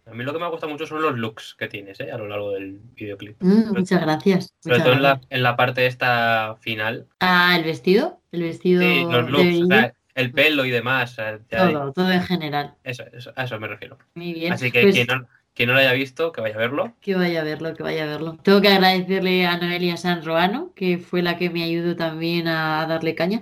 A 0.07 0.12
mí 0.14 0.22
lo 0.24 0.33
que 0.33 0.38
me 0.38 0.48
gusta 0.48 0.66
mucho 0.68 0.87
son 0.87 1.03
los 1.03 1.18
looks 1.18 1.55
que 1.59 1.66
tienes, 1.68 1.98
¿eh? 2.01 2.11
A 2.12 2.16
lo 2.16 2.29
largo 2.29 2.53
del 2.53 2.81
videoclip. 2.94 3.37
Mm, 3.42 3.72
muchas 3.77 4.01
gracias. 4.01 4.55
Sobre 4.61 4.77
muchas 4.79 4.85
todo 4.85 4.94
en 4.94 5.03
la, 5.03 5.20
en 5.29 5.42
la 5.42 5.57
parte 5.57 5.87
esta 5.87 6.57
final. 6.61 7.07
Ah, 7.20 7.57
el 7.59 7.64
vestido, 7.64 8.20
el 8.33 8.42
vestido 8.42 8.81
Sí, 8.81 9.05
los 9.11 9.31
looks, 9.31 9.62
o 9.64 9.66
sea, 9.66 9.92
el 10.14 10.33
pelo 10.33 10.64
y 10.64 10.70
demás. 10.70 11.12
o 11.12 11.14
sea, 11.16 11.38
ya- 11.51 11.70
todo, 11.72 11.92
todo 11.92 12.11
en 12.12 12.22
general. 12.22 12.74
Eso, 12.85 13.05
eso, 13.12 13.33
a 13.37 13.44
eso 13.44 13.59
me 13.61 13.66
refiero. 13.68 13.98
Muy 14.14 14.33
bien. 14.33 14.53
Así 14.53 14.70
que 14.70 14.83
Pues- 14.83 14.94
quien, 14.94 15.09
no, 15.09 15.27
quien 15.59 15.71
no 15.71 15.75
lo 15.75 15.81
haya 15.81 15.92
visto, 15.92 16.31
que 16.31 16.40
vaya 16.40 16.55
a 16.55 16.59
verlo. 16.59 16.94
Que 17.01 17.16
vaya 17.16 17.40
a 17.40 17.44
verlo, 17.44 17.75
que 17.75 17.83
vaya 17.83 18.05
a 18.05 18.07
verlo. 18.07 18.38
Tengo 18.44 18.61
que 18.61 18.68
agradecerle 18.68 19.44
a 19.44 19.57
Noelia 19.57 19.97
San 19.97 20.25
Roano, 20.25 20.71
que 20.77 20.99
fue 20.99 21.21
la 21.21 21.37
que 21.37 21.51
me 21.51 21.64
ayudó 21.64 21.97
también 21.97 22.47
a, 22.47 22.87
darle 22.87 23.16
caña. 23.16 23.40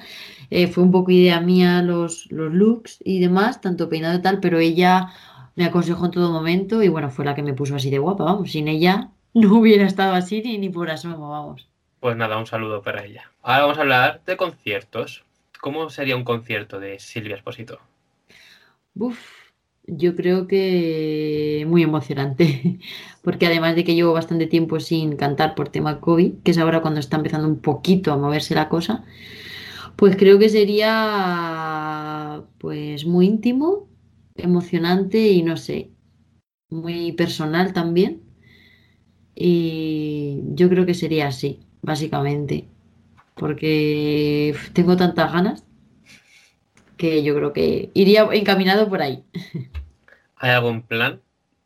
Eh, 0.48 0.66
fue 0.66 0.82
un 0.82 0.92
poco 0.92 1.10
idea 1.10 1.42
mía 1.42 1.82
los, 1.82 2.32
los 2.32 2.54
looks 2.54 3.00
y 3.04 3.20
demás, 3.20 3.60
tanto 3.60 3.90
peinado 3.90 4.18
y 4.18 4.22
tal, 4.22 4.40
pero 4.40 4.58
ella 4.58 5.12
me 5.56 5.66
aconsejó 5.66 6.06
en 6.06 6.12
todo 6.12 6.32
momento 6.32 6.82
y 6.82 6.88
bueno, 6.88 7.10
fue 7.10 7.26
la 7.26 7.34
que 7.34 7.42
me 7.42 7.52
puso 7.52 7.76
así 7.76 7.90
de 7.90 7.98
guapa, 7.98 8.24
vamos. 8.24 8.50
Sin 8.50 8.66
ella 8.68 9.10
no 9.34 9.54
hubiera 9.54 9.84
estado 9.84 10.14
así 10.14 10.40
ni, 10.40 10.56
ni 10.56 10.70
por 10.70 10.88
asomo, 10.88 11.28
vamos. 11.28 11.68
Pues 12.00 12.16
nada, 12.16 12.38
un 12.38 12.46
saludo 12.46 12.80
para 12.80 13.04
ella. 13.04 13.30
Ahora 13.42 13.60
vamos 13.60 13.76
a 13.76 13.82
hablar 13.82 14.22
de 14.24 14.38
conciertos. 14.38 15.26
¿Cómo 15.60 15.90
sería 15.90 16.16
un 16.16 16.24
concierto 16.24 16.80
de 16.80 16.98
Silvia 16.98 17.36
Esposito? 17.36 17.78
Uf, 18.94 19.35
yo 19.86 20.16
creo 20.16 20.46
que 20.46 21.64
muy 21.68 21.82
emocionante, 21.82 22.78
porque 23.22 23.46
además 23.46 23.76
de 23.76 23.84
que 23.84 23.94
llevo 23.94 24.12
bastante 24.12 24.46
tiempo 24.46 24.80
sin 24.80 25.16
cantar 25.16 25.54
por 25.54 25.68
tema 25.68 26.00
COVID, 26.00 26.34
que 26.44 26.50
es 26.52 26.58
ahora 26.58 26.82
cuando 26.82 27.00
está 27.00 27.16
empezando 27.16 27.48
un 27.48 27.60
poquito 27.60 28.12
a 28.12 28.16
moverse 28.16 28.54
la 28.54 28.68
cosa, 28.68 29.04
pues 29.96 30.16
creo 30.16 30.38
que 30.38 30.48
sería 30.48 32.42
pues 32.58 33.06
muy 33.06 33.26
íntimo, 33.26 33.88
emocionante 34.36 35.28
y 35.28 35.42
no 35.42 35.56
sé, 35.56 35.90
muy 36.70 37.12
personal 37.12 37.72
también. 37.72 38.22
Y 39.34 40.40
yo 40.54 40.68
creo 40.68 40.86
que 40.86 40.94
sería 40.94 41.28
así, 41.28 41.60
básicamente, 41.82 42.68
porque 43.34 44.54
tengo 44.72 44.96
tantas 44.96 45.32
ganas 45.32 45.65
que 46.96 47.22
yo 47.22 47.34
creo 47.34 47.52
que 47.52 47.90
iría 47.94 48.28
encaminado 48.32 48.88
por 48.88 49.02
ahí. 49.02 49.24
¿Hay 50.36 50.50
algún 50.50 50.82
plan 50.82 51.20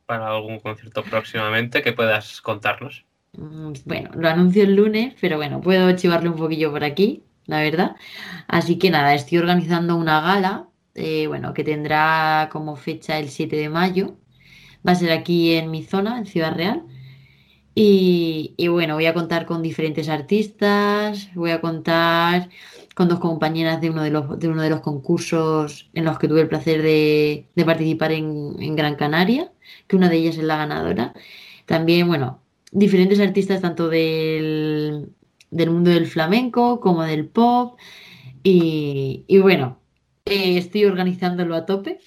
para 0.06 0.28
algún 0.28 0.58
concierto 0.58 1.02
próximamente 1.04 1.82
que 1.82 1.92
puedas 1.92 2.40
contarnos? 2.40 3.04
Mm, 3.32 3.72
bueno, 3.84 4.10
lo 4.14 4.28
anuncio 4.28 4.62
el 4.64 4.74
lunes, 4.74 5.14
pero 5.20 5.36
bueno, 5.36 5.60
puedo 5.60 5.94
chivarle 5.96 6.28
un 6.28 6.36
poquillo 6.36 6.70
por 6.72 6.84
aquí, 6.84 7.22
la 7.46 7.60
verdad. 7.60 7.96
Así 8.48 8.78
que 8.78 8.90
nada, 8.90 9.14
estoy 9.14 9.38
organizando 9.38 9.96
una 9.96 10.20
gala, 10.20 10.68
eh, 10.94 11.26
bueno, 11.28 11.54
que 11.54 11.64
tendrá 11.64 12.48
como 12.52 12.76
fecha 12.76 13.18
el 13.18 13.28
7 13.28 13.56
de 13.56 13.68
mayo. 13.68 14.16
Va 14.86 14.92
a 14.92 14.94
ser 14.96 15.12
aquí 15.12 15.54
en 15.54 15.70
mi 15.70 15.82
zona, 15.84 16.18
en 16.18 16.26
Ciudad 16.26 16.54
Real. 16.56 16.84
Y, 17.82 18.68
bueno, 18.68 18.94
voy 18.96 19.06
a 19.06 19.14
contar 19.14 19.46
con 19.46 19.62
diferentes 19.62 20.10
artistas, 20.10 21.30
voy 21.34 21.50
a 21.50 21.62
contar 21.62 22.50
con 22.94 23.08
dos 23.08 23.20
compañeras 23.20 23.80
de 23.80 23.88
uno 23.88 24.02
de 24.02 24.10
los, 24.10 24.38
de 24.38 24.48
uno 24.48 24.60
de 24.60 24.68
los 24.68 24.80
concursos 24.82 25.88
en 25.94 26.04
los 26.04 26.18
que 26.18 26.28
tuve 26.28 26.42
el 26.42 26.48
placer 26.48 26.82
de, 26.82 27.48
participar 27.64 28.12
en, 28.12 28.76
Gran 28.76 28.96
Canaria, 28.96 29.50
que 29.86 29.96
una 29.96 30.10
de 30.10 30.16
ellas 30.18 30.36
es 30.36 30.44
la 30.44 30.58
ganadora. 30.58 31.14
También, 31.64 32.06
bueno, 32.06 32.42
diferentes 32.70 33.18
artistas 33.18 33.62
tanto 33.62 33.88
del, 33.88 35.14
mundo 35.50 35.90
del 35.90 36.06
flamenco 36.06 36.80
como 36.80 37.04
del 37.04 37.28
pop. 37.28 37.78
Y, 38.42 39.24
bueno, 39.40 39.80
eh, 40.26 40.58
estoy 40.58 40.84
organizándolo 40.84 41.54
a 41.54 41.64
tope 41.64 41.98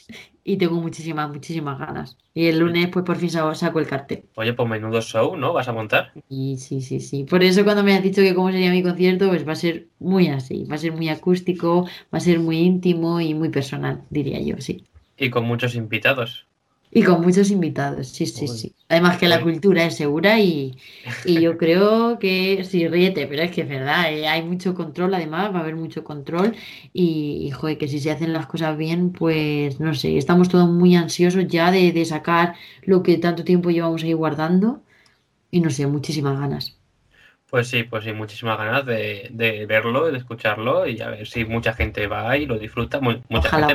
y 0.43 0.58
tengo 0.58 0.75
muchísimas, 0.75 1.29
muchísimas 1.29 1.79
ganas. 1.79 2.17
Y 2.34 2.47
el 2.47 2.60
lunes, 2.60 2.89
pues 2.89 3.06
por 3.06 3.17
fin 3.17 3.29
saco 3.29 3.79
el 3.79 3.88
cartel. 3.88 4.25
Oye, 4.36 4.53
pues 4.53 4.67
menudo 4.67 5.01
show, 5.01 5.38
¿no? 5.38 5.53
¿Vas 5.53 5.67
a 5.67 5.73
montar? 5.73 6.12
Y 6.29 6.58
sí, 6.58 6.82
sí, 6.82 6.99
sí. 6.99 7.25
Por 7.29 7.43
eso 7.43 7.63
cuando 7.63 7.84
me 7.84 7.95
has 7.95 8.03
dicho 8.03 8.21
que 8.21 8.36
cómo 8.36 8.51
sería 8.51 8.71
mi 8.71 8.84
concierto, 8.84 9.29
pues 9.29 9.47
va 9.47 9.53
a 9.53 9.56
ser 9.56 9.88
muy 9.99 10.27
así. 10.27 10.65
Va 10.69 10.75
a 10.75 10.79
ser 10.79 10.91
muy 10.91 11.10
acústico, 11.10 11.88
va 12.13 12.17
a 12.17 12.21
ser 12.21 12.39
muy 12.39 12.58
íntimo 12.60 13.21
y 13.21 13.34
muy 13.34 13.49
personal, 13.49 14.01
diría 14.10 14.41
yo, 14.41 14.56
sí. 14.60 14.86
Y 15.17 15.29
con 15.29 15.45
muchos 15.45 15.75
invitados. 15.75 16.47
Y 16.95 17.01
con 17.01 17.21
muchos 17.21 17.49
invitados, 17.49 18.08
sí, 18.10 18.27
sí, 18.27 18.47
sí. 18.47 18.75
Además 18.88 19.17
que 19.17 19.27
la 19.27 19.41
cultura 19.41 19.84
es 19.84 19.95
segura 19.95 20.39
y, 20.39 20.77
yo 21.25 21.58
creo 21.58 22.19
que 22.19 22.63
sí, 22.65 22.88
ríete, 22.88 23.25
pero 23.25 23.41
es 23.41 23.49
que 23.49 23.62
es 23.62 23.67
verdad, 23.67 24.13
eh, 24.13 24.27
hay 24.27 24.43
mucho 24.43 24.75
control, 24.75 25.15
además 25.15 25.51
va 25.51 25.58
a 25.58 25.62
haber 25.62 25.75
mucho 25.75 26.03
control 26.03 26.56
y, 26.93 27.49
joder, 27.49 27.79
que 27.79 27.88
si 27.88 27.99
se 27.99 28.12
hacen 28.12 28.32
las 28.32 28.45
cosas 28.45 28.77
bien, 28.77 29.12
pues 29.12 29.79
no 29.79 29.95
sé, 29.95 30.17
estamos 30.17 30.49
todos 30.49 30.69
muy 30.69 30.95
ansiosos 30.95 31.47
ya 31.47 31.71
de, 31.71 32.06
sacar 32.06 32.53
lo 32.84 33.01
que 33.01 33.17
tanto 33.17 33.43
tiempo 33.43 33.71
llevamos 33.71 34.03
ahí 34.03 34.13
guardando 34.13 34.84
y 35.49 35.62
no 35.62 35.71
sé, 35.71 35.88
muchísimas 35.88 36.39
ganas. 36.39 36.77
Pues 37.49 37.69
sí, 37.69 37.84
pues 37.84 38.03
sí, 38.03 38.13
muchísimas 38.13 38.58
ganas 38.60 38.86
de, 38.86 39.29
de, 39.32 39.65
verlo, 39.65 40.12
de 40.12 40.17
escucharlo 40.17 40.86
y 40.86 41.01
a 41.01 41.10
ver 41.10 41.27
si 41.27 41.43
mucha 41.43 41.73
gente 41.73 42.06
va 42.06 42.38
y 42.38 42.45
lo 42.45 42.60
disfruta, 42.60 42.99
mucha 43.01 43.49
gente 43.49 43.73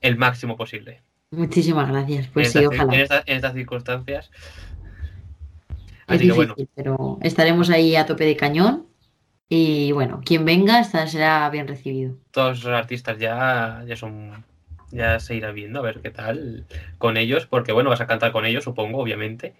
el 0.00 0.16
máximo 0.16 0.56
posible. 0.56 1.02
Muchísimas 1.30 1.88
gracias. 1.88 2.28
Pues 2.28 2.52
sí, 2.52 2.64
ojalá. 2.64 2.94
En, 2.94 3.06
estas 3.26 3.54
circunstancias. 3.54 4.30
es 6.08 6.20
difícil, 6.20 6.68
pero 6.74 7.18
estaremos 7.22 7.70
ahí 7.70 7.96
a 7.96 8.06
tope 8.06 8.24
de 8.24 8.36
cañón. 8.36 8.86
Y 9.50 9.92
bueno, 9.92 10.20
quien 10.24 10.44
venga 10.44 10.84
será 10.84 11.48
bien 11.50 11.68
recibido. 11.68 12.14
Todos 12.30 12.64
los 12.64 12.74
artistas 12.74 13.18
ya, 13.18 13.82
ya 13.86 13.96
son. 13.96 14.44
Ya 14.90 15.20
se 15.20 15.34
irá 15.34 15.52
viendo 15.52 15.80
a 15.80 15.82
ver 15.82 16.00
qué 16.00 16.10
tal 16.10 16.64
con 16.96 17.18
ellos, 17.18 17.44
porque 17.44 17.72
bueno, 17.72 17.90
vas 17.90 18.00
a 18.00 18.06
cantar 18.06 18.32
con 18.32 18.46
ellos, 18.46 18.64
supongo, 18.64 18.98
obviamente. 18.98 19.54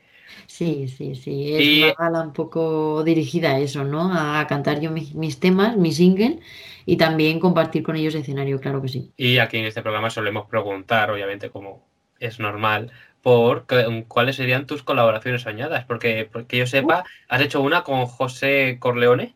Sí, 0.47 0.89
sí, 0.89 1.15
sí. 1.15 1.55
Es 1.55 1.85
una 1.85 1.95
gala 1.95 2.23
un 2.23 2.33
poco 2.33 3.03
dirigida 3.05 3.53
a 3.53 3.59
eso, 3.59 3.85
¿no? 3.85 4.13
A 4.13 4.47
cantar 4.47 4.81
yo 4.81 4.91
mis, 4.91 5.15
mis 5.15 5.41
temas, 5.41 5.77
mi 5.77 5.93
single 5.93 6.41
y 6.87 6.97
también 6.97 7.39
compartir 7.39 7.83
con 7.83 7.97
ellos 7.97 8.15
escenario, 8.15 8.61
claro 8.61 8.81
que 8.81 8.89
sí. 8.89 9.13
Y 9.17 9.39
aquí 9.39 9.59
en 9.59 9.67
este 9.67 9.83
programa 9.83 10.11
solemos 10.11 10.47
preguntar, 10.47 11.11
obviamente, 11.11 11.51
como 11.51 11.87
es 12.19 12.41
normal, 12.41 12.91
por 13.23 13.67
cuáles 14.09 14.37
serían 14.37 14.67
tus 14.67 14.83
colaboraciones 14.83 15.43
soñadas, 15.43 15.85
porque, 15.85 16.29
porque 16.33 16.57
yo 16.57 16.67
sepa, 16.67 17.05
has 17.29 17.43
hecho 17.43 17.61
una 17.61 17.83
con 17.83 18.07
José 18.07 18.79
Corleone. 18.81 19.35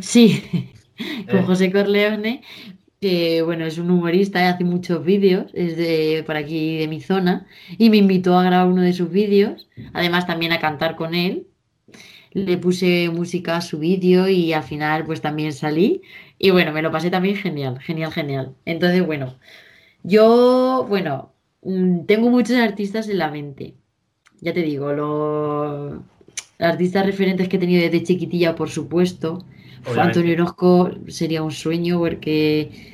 Sí, 0.00 0.72
con 1.28 1.40
eh. 1.40 1.44
José 1.44 1.70
Corleone, 1.70 2.42
que 3.04 3.42
bueno, 3.42 3.66
es 3.66 3.76
un 3.76 3.90
humorista 3.90 4.40
y 4.40 4.44
hace 4.44 4.64
muchos 4.64 5.04
vídeos, 5.04 5.50
es 5.52 5.76
de 5.76 6.22
por 6.24 6.36
aquí 6.38 6.78
de 6.78 6.88
mi 6.88 7.02
zona, 7.02 7.46
y 7.76 7.90
me 7.90 7.98
invitó 7.98 8.38
a 8.38 8.44
grabar 8.44 8.66
uno 8.66 8.80
de 8.80 8.94
sus 8.94 9.10
vídeos, 9.10 9.68
además 9.92 10.26
también 10.26 10.52
a 10.52 10.58
cantar 10.58 10.96
con 10.96 11.14
él. 11.14 11.46
Le 12.32 12.56
puse 12.56 13.10
música 13.10 13.58
a 13.58 13.60
su 13.60 13.78
vídeo 13.78 14.26
y 14.26 14.54
al 14.54 14.62
final 14.62 15.04
pues 15.04 15.20
también 15.20 15.52
salí 15.52 16.00
y 16.38 16.50
bueno, 16.50 16.72
me 16.72 16.80
lo 16.80 16.90
pasé 16.90 17.10
también 17.10 17.36
genial, 17.36 17.78
genial, 17.78 18.10
genial. 18.10 18.54
Entonces, 18.64 19.04
bueno, 19.04 19.38
yo, 20.02 20.86
bueno, 20.88 21.34
mm, 21.62 22.06
tengo 22.06 22.30
muchos 22.30 22.56
artistas 22.56 23.08
en 23.10 23.18
la 23.18 23.30
mente. 23.30 23.74
Ya 24.40 24.54
te 24.54 24.62
digo, 24.62 24.92
los 24.94 26.00
artistas 26.58 27.04
referentes 27.04 27.48
que 27.48 27.56
he 27.56 27.60
tenido 27.60 27.82
desde 27.82 28.02
chiquitilla, 28.02 28.54
por 28.56 28.70
supuesto. 28.70 29.44
Antonio 29.98 30.32
Orozco 30.34 30.90
sería 31.08 31.42
un 31.42 31.50
sueño 31.50 31.98
porque 31.98 32.93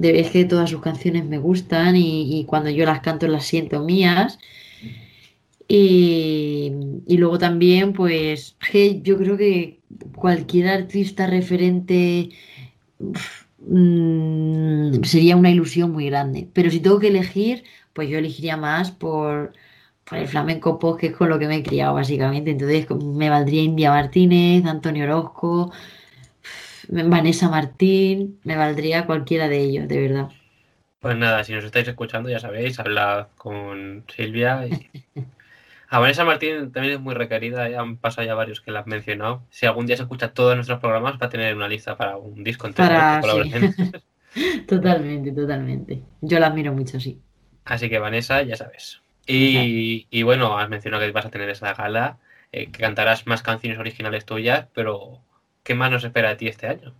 es 0.00 0.30
que 0.30 0.44
todas 0.44 0.70
sus 0.70 0.80
canciones 0.80 1.24
me 1.24 1.38
gustan 1.38 1.96
y, 1.96 2.44
cuando 2.46 2.70
yo 2.70 2.84
las 2.86 3.00
canto 3.00 3.26
las 3.28 3.44
siento 3.44 3.82
mías. 3.82 4.38
Y, 5.68 6.72
luego 7.08 7.38
también, 7.38 7.92
pues, 7.92 8.56
yo 9.02 9.16
creo 9.18 9.36
que 9.36 9.80
cualquier 10.14 10.68
artista 10.68 11.26
referente 11.26 12.30
Mm, 13.66 15.04
sería 15.04 15.36
una 15.36 15.50
ilusión 15.50 15.92
muy 15.92 16.06
grande. 16.06 16.48
Pero 16.52 16.70
si 16.70 16.80
tengo 16.80 16.98
que 16.98 17.08
elegir, 17.08 17.64
pues 17.92 18.08
yo 18.08 18.18
elegiría 18.18 18.56
más 18.56 18.90
por, 18.90 19.52
el 20.10 20.28
flamenco 20.28 20.78
pop, 20.78 20.98
que 21.00 21.08
es 21.08 21.16
con 21.16 21.28
lo 21.30 21.38
que 21.38 21.48
me 21.48 21.56
he 21.56 21.62
criado 21.62 21.94
básicamente. 21.94 22.50
Entonces 22.50 22.86
me 22.90 23.30
valdría 23.30 23.62
India 23.62 23.90
Martínez, 23.90 24.64
Antonio 24.66 25.04
Orozco, 25.04 25.72
Vanessa 26.88 27.48
Martín, 27.48 28.40
me 28.44 28.56
valdría 28.56 29.06
cualquiera 29.06 29.48
de 29.48 29.58
ellos, 29.60 29.88
de 29.88 30.00
verdad. 30.00 30.28
Pues 31.00 31.16
nada, 31.16 31.42
si 31.42 31.52
nos 31.52 31.64
estáis 31.64 31.88
escuchando, 31.88 32.28
ya 32.28 32.38
sabéis, 32.38 32.78
hablad 32.78 33.26
con 33.36 34.04
Silvia 34.14 34.66
y 34.66 34.90
A 35.88 35.98
Vanessa 35.98 36.24
Martín 36.24 36.72
también 36.72 36.94
es 36.94 37.00
muy 37.00 37.14
requerida, 37.14 37.68
ya 37.68 37.80
han 37.80 37.96
pasado 37.96 38.26
ya 38.26 38.34
varios 38.34 38.60
que 38.60 38.70
la 38.70 38.80
han 38.80 38.88
mencionado. 38.88 39.42
Si 39.50 39.66
algún 39.66 39.86
día 39.86 39.96
se 39.96 40.04
escucha 40.04 40.32
todos 40.32 40.54
nuestros 40.54 40.80
programas, 40.80 41.20
va 41.20 41.26
a 41.26 41.28
tener 41.28 41.54
una 41.54 41.68
lista 41.68 41.96
para 41.96 42.16
un 42.16 42.42
disco 42.44 42.66
entero 42.66 42.88
para... 42.88 43.20
totalmente, 44.66 45.32
totalmente. 45.32 46.02
Yo 46.20 46.38
la 46.38 46.46
admiro 46.46 46.72
mucho, 46.72 46.98
sí. 46.98 47.20
Así 47.64 47.90
que 47.90 47.98
Vanessa, 47.98 48.42
ya 48.42 48.56
sabes. 48.56 49.02
Y, 49.26 50.22
bueno, 50.22 50.58
has 50.58 50.68
mencionado 50.68 51.04
que 51.04 51.12
vas 51.12 51.26
a 51.26 51.30
tener 51.30 51.48
esa 51.50 51.74
gala, 51.74 52.18
eh, 52.50 52.66
que 52.66 52.80
cantarás 52.80 53.26
más 53.26 53.42
canciones 53.42 53.78
originales 53.78 54.24
tuyas, 54.24 54.66
pero 54.74 55.20
¿qué 55.62 55.74
más 55.74 55.90
nos 55.90 56.04
espera 56.04 56.30
de 56.30 56.36
ti 56.36 56.48
este 56.48 56.66
año? 56.66 56.94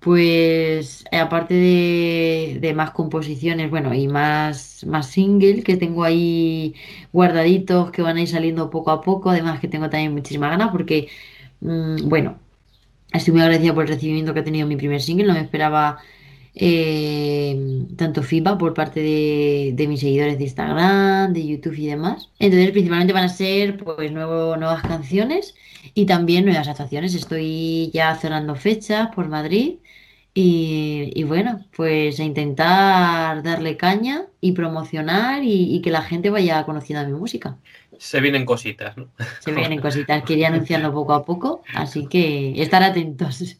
Pues 0.00 1.04
eh, 1.10 1.18
aparte 1.18 1.54
de, 1.54 2.74
más 2.74 2.90
composiciones, 2.90 3.70
bueno, 3.70 3.94
y 3.94 4.08
más, 4.08 4.84
más 4.86 5.08
single 5.10 5.62
que 5.62 5.76
tengo 5.76 6.04
ahí 6.04 6.74
guardaditos 7.12 7.90
que 7.90 8.02
van 8.02 8.16
a 8.16 8.22
ir 8.22 8.28
saliendo 8.28 8.70
poco 8.70 8.90
a 8.90 9.00
poco, 9.00 9.30
además 9.30 9.60
que 9.60 9.68
tengo 9.68 9.88
también 9.90 10.12
muchísima 10.12 10.48
ganas 10.50 10.70
porque, 10.70 11.08
mm, 11.60 12.08
bueno, 12.08 12.38
estoy 13.12 13.32
muy 13.32 13.42
agradecida 13.42 13.74
por 13.74 13.84
el 13.84 13.90
recibimiento 13.90 14.34
que 14.34 14.40
ha 14.40 14.44
tenido 14.44 14.66
mi 14.66 14.76
primer 14.76 15.00
single, 15.02 15.26
no 15.26 15.34
me 15.34 15.40
esperaba 15.40 15.98
eh, 16.56 17.86
tanto 17.96 18.22
feedback 18.22 18.58
por 18.58 18.74
parte 18.74 19.00
de, 19.00 19.86
mis 19.88 20.00
seguidores 20.00 20.38
de 20.38 20.44
Instagram, 20.44 21.32
de 21.32 21.46
YouTube 21.46 21.74
y 21.78 21.86
demás. 21.86 22.30
Entonces, 22.38 22.70
principalmente 22.70 23.12
van 23.12 23.24
a 23.24 23.28
ser 23.28 23.76
pues 23.82 24.12
nuevo, 24.12 24.56
nuevas 24.56 24.82
canciones 24.82 25.54
y 25.94 26.06
también 26.06 26.44
nuevas 26.44 26.68
actuaciones. 26.68 27.14
Estoy 27.14 27.90
ya 27.92 28.14
cerrando 28.16 28.54
fechas 28.54 29.08
por 29.14 29.28
Madrid 29.28 29.76
y, 30.36 31.22
bueno, 31.24 31.64
pues 31.76 32.18
a 32.18 32.24
intentar 32.24 33.42
darle 33.44 33.76
caña 33.76 34.26
y 34.40 34.52
promocionar 34.52 35.42
y, 35.44 35.80
que 35.80 35.90
la 35.90 36.02
gente 36.02 36.30
vaya 36.30 36.64
conociendo 36.64 37.06
mi 37.06 37.18
música. 37.18 37.56
Se 37.98 38.20
vienen 38.20 38.44
cositas, 38.44 38.96
¿no? 38.96 39.08
Se 39.38 39.52
vienen 39.52 39.80
cositas, 39.82 40.24
quería 40.24 40.48
anunciarlo 40.48 40.92
poco 40.92 41.14
a 41.14 41.24
poco, 41.24 41.62
así 41.74 42.08
que 42.08 42.60
estar 42.60 42.82
atentos. 42.82 43.58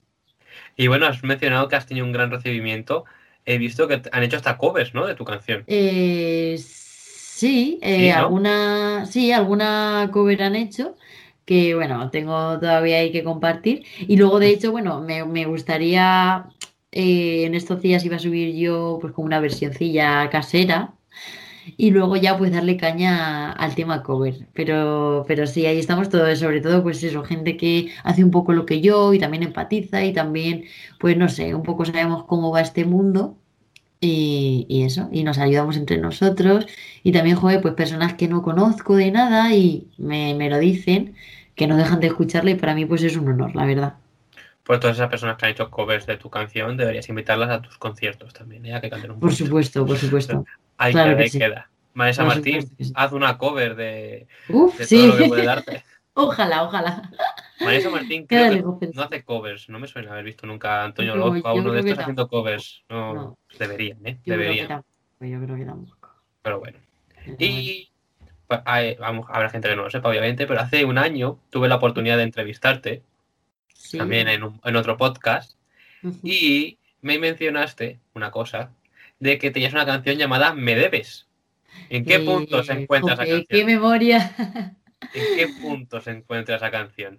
Y 0.76 0.88
bueno, 0.88 1.06
has 1.06 1.22
mencionado 1.22 1.68
que 1.68 1.76
has 1.76 1.86
tenido 1.86 2.06
un 2.06 2.12
gran 2.12 2.30
recibimiento 2.30 3.04
he 3.44 3.58
visto 3.58 3.86
que 3.88 4.02
han 4.10 4.22
hecho 4.22 4.36
hasta 4.36 4.56
covers, 4.56 4.94
¿no? 4.94 5.06
De 5.06 5.14
tu 5.14 5.24
canción. 5.24 5.64
Eh, 5.66 6.56
sí, 6.58 7.78
eh, 7.82 7.96
Sí, 7.98 8.08
¿no? 8.08 8.14
alguna, 8.16 9.06
sí, 9.06 9.32
alguna 9.32 10.08
cover 10.12 10.42
han 10.42 10.56
hecho 10.56 10.96
que, 11.44 11.74
bueno, 11.74 12.10
tengo 12.10 12.58
todavía 12.58 12.98
hay 12.98 13.12
que 13.12 13.22
compartir. 13.22 13.84
Y 14.00 14.16
luego, 14.16 14.38
de 14.38 14.48
hecho, 14.48 14.72
bueno, 14.72 15.00
me, 15.02 15.24
me 15.24 15.44
gustaría, 15.44 16.46
eh, 16.90 17.44
en 17.44 17.54
estos 17.54 17.82
días 17.82 18.04
iba 18.04 18.16
a 18.16 18.18
subir 18.18 18.54
yo 18.56 18.98
pues 19.00 19.12
como 19.12 19.26
una 19.26 19.40
versioncilla 19.40 20.28
casera 20.30 20.94
y 21.76 21.90
luego 21.90 22.16
ya 22.16 22.36
pues 22.38 22.52
darle 22.52 22.76
caña 22.76 23.52
al 23.52 23.74
tema 23.74 24.02
cover. 24.02 24.48
Pero, 24.54 25.24
pero 25.28 25.46
sí, 25.46 25.66
ahí 25.66 25.78
estamos 25.78 26.08
todos, 26.08 26.38
sobre 26.38 26.60
todo 26.60 26.82
pues 26.82 27.02
eso, 27.02 27.22
gente 27.24 27.56
que 27.56 27.90
hace 28.04 28.24
un 28.24 28.30
poco 28.30 28.52
lo 28.52 28.66
que 28.66 28.80
yo 28.80 29.12
y 29.14 29.18
también 29.18 29.42
empatiza 29.42 30.04
y 30.04 30.12
también, 30.12 30.64
pues 30.98 31.16
no 31.16 31.28
sé, 31.28 31.54
un 31.54 31.62
poco 31.62 31.84
sabemos 31.84 32.24
cómo 32.24 32.50
va 32.50 32.60
este 32.60 32.84
mundo. 32.84 33.38
Y, 34.00 34.66
y 34.68 34.82
eso, 34.84 35.08
y 35.12 35.24
nos 35.24 35.38
ayudamos 35.38 35.76
entre 35.76 35.98
nosotros. 35.98 36.66
Y 37.02 37.12
también, 37.12 37.36
joder, 37.36 37.62
pues 37.62 37.74
personas 37.74 38.14
que 38.14 38.28
no 38.28 38.42
conozco 38.42 38.96
de 38.96 39.10
nada 39.10 39.54
y 39.54 39.88
me, 39.98 40.34
me 40.34 40.50
lo 40.50 40.58
dicen, 40.58 41.14
que 41.54 41.66
no 41.66 41.76
dejan 41.76 42.00
de 42.00 42.08
escucharla 42.08 42.50
y 42.50 42.54
para 42.56 42.74
mí 42.74 42.84
pues 42.86 43.02
es 43.02 43.16
un 43.16 43.28
honor, 43.28 43.56
la 43.56 43.64
verdad. 43.66 44.03
Pues 44.64 44.80
todas 44.80 44.96
esas 44.96 45.10
personas 45.10 45.36
que 45.36 45.44
han 45.44 45.52
hecho 45.52 45.70
covers 45.70 46.06
de 46.06 46.16
tu 46.16 46.30
canción 46.30 46.76
deberías 46.76 47.08
invitarlas 47.08 47.50
a 47.50 47.60
tus 47.62 47.76
conciertos 47.78 48.32
también, 48.32 48.64
¿eh? 48.66 48.74
A 48.74 48.80
que 48.80 48.88
canten 48.90 49.10
un 49.12 49.20
Por 49.20 49.30
poquito. 49.30 49.46
supuesto, 49.46 49.86
por 49.86 49.96
supuesto. 49.98 50.44
Ahí 50.78 50.92
claro 50.92 51.10
queda, 51.10 51.16
que 51.18 51.22
ahí 51.24 51.28
sí. 51.28 51.38
queda. 51.38 51.70
Vanessa 51.94 52.24
Por 52.24 52.34
Martín, 52.34 52.62
supuesto 52.62 52.84
sí. 52.84 52.92
haz 52.96 53.12
una 53.12 53.38
cover 53.38 53.76
de, 53.76 54.26
Uf, 54.48 54.76
de 54.78 54.86
sí. 54.86 54.96
todo 54.96 55.06
lo 55.08 55.16
que 55.18 55.28
puede 55.28 55.44
darte. 55.44 55.84
Ojalá, 56.16 56.62
ojalá. 56.62 57.10
Vanessa 57.60 57.90
Martín 57.90 58.26
creo 58.28 58.78
que 58.78 58.88
no 58.94 59.02
hace 59.02 59.24
covers, 59.24 59.68
no 59.68 59.78
me 59.80 59.86
suena 59.88 60.12
haber 60.12 60.24
visto 60.24 60.46
nunca 60.46 60.80
a 60.82 60.84
Antonio 60.84 61.14
Orozco, 61.14 61.48
a 61.48 61.54
uno 61.54 61.72
de 61.72 61.80
estos 61.80 61.98
haciendo 61.98 62.28
covers. 62.28 62.84
No, 62.88 63.14
No. 63.14 63.38
deberían, 63.58 63.98
¿eh? 64.06 64.18
Yo 64.24 64.34
creo 64.34 64.38
que 64.38 64.42
Deberían. 64.44 64.68
Yo 65.20 65.40
creo 65.44 65.56
que 65.56 65.64
tampoco. 65.64 66.10
pero 66.42 66.60
bueno. 66.60 66.78
Pero 67.14 67.36
bueno. 67.36 67.36
Y 67.38 67.90
pues, 68.46 68.60
hay- 68.64 68.94
vamos, 68.96 69.26
habrá 69.28 69.50
gente 69.50 69.68
que 69.68 69.74
no 69.76 69.82
lo 69.84 69.90
sepa, 69.90 70.08
obviamente, 70.08 70.46
pero 70.46 70.60
hace 70.60 70.84
un 70.84 70.98
año 70.98 71.38
tuve 71.50 71.68
la 71.68 71.76
oportunidad 71.76 72.16
de 72.16 72.22
entrevistarte, 72.24 73.02
Sí. 73.74 73.98
también 73.98 74.28
en, 74.28 74.42
un- 74.44 74.60
en 74.64 74.76
otro 74.76 74.96
podcast, 74.96 75.58
y 76.22 76.78
me 77.02 77.18
mencionaste 77.18 77.98
una 78.14 78.30
cosa, 78.30 78.70
de 79.20 79.38
que 79.38 79.50
tenías 79.50 79.72
una 79.74 79.84
canción 79.86 80.16
llamada 80.16 80.54
Me 80.54 80.74
Debes. 80.74 81.26
¿En 81.90 82.04
qué 82.04 82.14
Eh, 82.16 82.20
punto 82.20 82.62
se 82.62 82.72
encuentra 82.72 83.14
esa 83.14 83.24
canción? 83.26 83.46
¡Qué 83.48 83.64
memoria! 83.64 84.34
¿En 85.12 85.36
qué 85.36 85.48
punto 85.60 86.00
se 86.00 86.12
encuentra 86.12 86.56
esa 86.56 86.70
canción? 86.70 87.18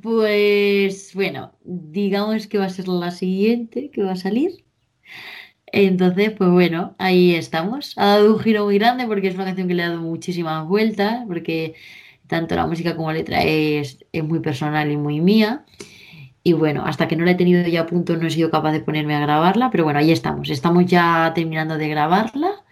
Pues 0.00 1.12
bueno, 1.14 1.54
digamos 1.62 2.46
que 2.46 2.58
va 2.58 2.64
a 2.64 2.70
ser 2.70 2.88
la 2.88 3.10
siguiente 3.10 3.90
que 3.90 4.02
va 4.02 4.12
a 4.12 4.16
salir. 4.16 4.64
Entonces, 5.66 6.30
pues 6.32 6.50
bueno, 6.50 6.94
ahí 6.98 7.34
estamos. 7.34 7.94
Ha 7.96 8.06
dado 8.06 8.34
un 8.34 8.40
giro 8.40 8.64
muy 8.64 8.78
grande 8.78 9.06
porque 9.06 9.28
es 9.28 9.34
una 9.34 9.44
canción 9.44 9.68
que 9.68 9.74
le 9.74 9.82
ha 9.82 9.88
dado 9.90 10.00
muchísimas 10.02 10.66
vueltas, 10.66 11.24
porque 11.26 11.74
tanto 12.32 12.56
la 12.56 12.66
música 12.66 12.96
como 12.96 13.12
la 13.12 13.18
letra 13.18 13.42
es, 13.44 14.04
es 14.10 14.24
muy 14.24 14.40
personal 14.40 14.90
y 14.90 14.96
muy 14.96 15.20
mía. 15.20 15.64
Y 16.42 16.54
bueno, 16.54 16.84
hasta 16.84 17.06
que 17.06 17.14
no 17.14 17.24
la 17.24 17.32
he 17.32 17.34
tenido 17.36 17.62
ya 17.68 17.82
a 17.82 17.86
punto 17.86 18.16
no 18.16 18.26
he 18.26 18.30
sido 18.30 18.50
capaz 18.50 18.72
de 18.72 18.80
ponerme 18.80 19.14
a 19.14 19.20
grabarla, 19.20 19.70
pero 19.70 19.84
bueno, 19.84 20.00
ahí 20.00 20.10
estamos. 20.10 20.50
Estamos 20.50 20.86
ya 20.86 21.32
terminando 21.34 21.78
de 21.78 21.88
grabarla 21.88 22.64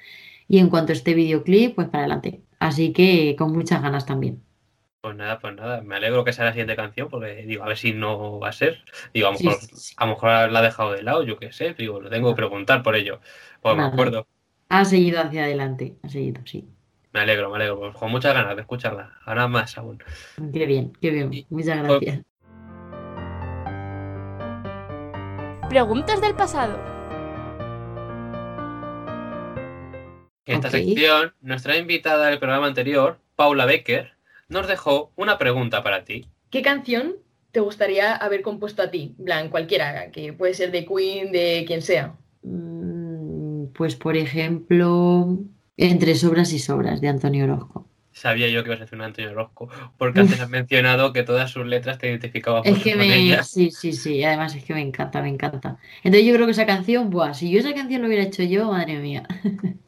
y 0.49 0.59
en 0.59 0.69
cuanto 0.71 0.93
esté 0.93 1.15
videoclip, 1.15 1.77
pues 1.77 1.89
para 1.89 2.01
adelante. 2.05 2.41
Así 2.59 2.93
que 2.93 3.37
con 3.39 3.53
muchas 3.53 3.81
ganas 3.83 4.07
también. 4.07 4.43
Pues 5.01 5.17
nada, 5.17 5.39
pues 5.39 5.55
nada, 5.55 5.81
me 5.83 5.97
alegro 5.97 6.25
que 6.25 6.33
sea 6.33 6.47
la 6.47 6.53
siguiente 6.53 6.77
canción, 6.77 7.09
porque 7.09 7.45
digo, 7.47 7.63
a 7.63 7.69
ver 7.69 7.79
si 7.79 7.93
no 7.93 8.41
va 8.41 8.49
a 8.49 8.53
ser. 8.53 8.83
Digo, 9.15 9.29
a 9.29 9.33
lo 9.33 9.39
mejor, 9.39 9.61
sí, 9.61 9.69
sí. 9.75 9.95
a 9.97 10.05
lo 10.07 10.13
mejor 10.13 10.51
la 10.51 10.59
ha 10.59 10.63
dejado 10.63 10.93
de 10.93 11.03
lado, 11.03 11.23
yo 11.23 11.39
qué 11.39 11.53
sé, 11.53 11.73
digo, 11.75 12.01
lo 12.01 12.11
tengo 12.11 12.31
que 12.31 12.37
preguntar 12.37 12.83
por 12.83 12.97
ello. 12.97 13.21
Pues 13.63 13.77
me 13.77 13.85
acuerdo. 13.85 14.27
Ha 14.69 14.85
seguido 14.85 15.21
hacia 15.21 15.45
adelante, 15.45 15.97
ha 16.03 16.09
seguido, 16.09 16.43
sí. 16.45 16.69
Me 17.13 17.21
alegro, 17.21 17.51
me 17.51 17.57
alegro, 17.57 17.79
pues 17.81 17.95
con 17.97 18.11
muchas 18.11 18.33
ganas 18.35 18.55
de 18.55 18.63
escucharla. 18.63 19.19
Ahora 19.25 19.49
más 19.49 19.77
aún. 19.77 19.99
Qué 20.53 20.67
bien, 20.67 20.93
qué 21.01 21.11
bien. 21.11 21.31
Muchas 21.51 21.87
pues- 21.87 22.01
gracias. 22.01 22.25
Preguntas 25.69 26.21
del 26.21 26.35
pasado. 26.35 26.79
En 30.47 30.57
esta 30.57 30.71
sección, 30.71 31.33
nuestra 31.41 31.77
invitada 31.77 32.27
del 32.29 32.39
programa 32.41 32.67
anterior, 32.67 33.19
Paula 33.37 33.67
Becker, 33.67 34.13
nos 34.49 34.67
dejó 34.67 35.13
una 35.15 35.39
pregunta 35.39 35.83
para 35.85 36.05
ti. 36.05 36.27
¿Qué 36.51 36.63
canción 36.63 37.15
te 37.53 37.61
gustaría 37.61 38.17
haber 38.17 38.43
compuesto 38.43 38.83
a 38.83 38.91
ti? 38.91 39.15
En 39.19 39.25
plan, 39.25 39.49
cualquiera, 39.49 40.11
que 40.11 40.33
puede 40.33 40.55
ser 40.55 40.73
de 40.73 40.85
Queen, 40.87 41.31
de 41.31 41.65
quien 41.67 41.83
sea. 41.83 42.15
Mm, 42.43 43.67
Pues 43.75 43.95
por 43.95 44.17
ejemplo, 44.17 45.39
Entre 45.83 46.15
sobras 46.15 46.53
y 46.53 46.59
sobras 46.59 47.01
de 47.01 47.09
Antonio 47.09 47.45
Orozco. 47.45 47.87
Sabía 48.13 48.49
yo 48.49 48.63
que 48.63 48.69
ibas 48.71 48.81
a 48.81 48.85
decir 48.85 48.99
un 48.99 49.05
Antonio 49.05 49.31
Orozco, 49.31 49.69
porque 49.97 50.21
antes 50.21 50.39
has 50.41 50.49
mencionado 50.51 51.13
que 51.13 51.23
todas 51.23 51.51
sus 51.51 51.65
letras 51.65 51.97
te 51.99 52.09
identificabas 52.09 52.67
Es 52.67 52.79
que 52.83 52.91
con 52.91 52.99
me. 52.99 53.15
ellas. 53.17 53.49
Sí, 53.49 53.71
sí, 53.71 53.93
sí. 53.93 54.23
Además 54.25 54.55
es 54.55 54.65
que 54.65 54.75
me 54.75 54.83
encanta, 54.83 55.23
me 55.23 55.29
encanta. 55.29 55.79
Entonces 56.03 56.27
yo 56.27 56.35
creo 56.35 56.47
que 56.47 56.53
esa 56.53 56.67
canción, 56.67 57.09
buah, 57.11 57.33
si 57.35 57.51
yo 57.51 57.61
esa 57.61 57.73
canción 57.73 58.03
lo 58.03 58.09
hubiera 58.09 58.25
hecho 58.25 58.43
yo, 58.43 58.71
madre 58.71 58.99
mía. 58.99 59.27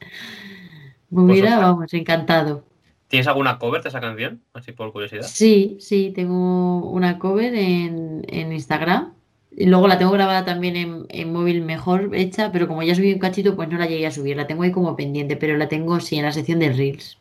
Me 1.10 1.22
hubiera, 1.24 1.58
vamos, 1.58 1.92
encantado. 1.92 2.64
¿Tienes 3.08 3.26
alguna 3.26 3.58
cover 3.58 3.82
de 3.82 3.90
esa 3.90 4.00
canción? 4.00 4.42
Así 4.54 4.72
por 4.72 4.92
curiosidad. 4.92 5.22
Sí, 5.22 5.76
sí, 5.78 6.12
tengo 6.14 6.90
una 6.90 7.18
cover 7.18 7.54
en, 7.54 8.24
en 8.28 8.52
Instagram. 8.52 9.12
Luego 9.56 9.86
la 9.86 9.98
tengo 9.98 10.12
grabada 10.12 10.44
también 10.44 10.76
en, 10.76 11.06
en 11.10 11.32
móvil 11.32 11.62
mejor 11.62 12.10
hecha, 12.14 12.50
pero 12.52 12.66
como 12.68 12.82
ya 12.82 12.94
subí 12.94 13.12
un 13.12 13.18
cachito, 13.18 13.54
pues 13.54 13.68
no 13.68 13.76
la 13.78 13.86
llegué 13.86 14.06
a 14.06 14.10
subir. 14.10 14.36
La 14.36 14.46
tengo 14.46 14.62
ahí 14.62 14.72
como 14.72 14.96
pendiente, 14.96 15.36
pero 15.36 15.56
la 15.56 15.68
tengo 15.68 16.00
sí 16.00 16.16
en 16.16 16.24
la 16.24 16.32
sección 16.32 16.58
de 16.58 16.72
Reels. 16.72 17.18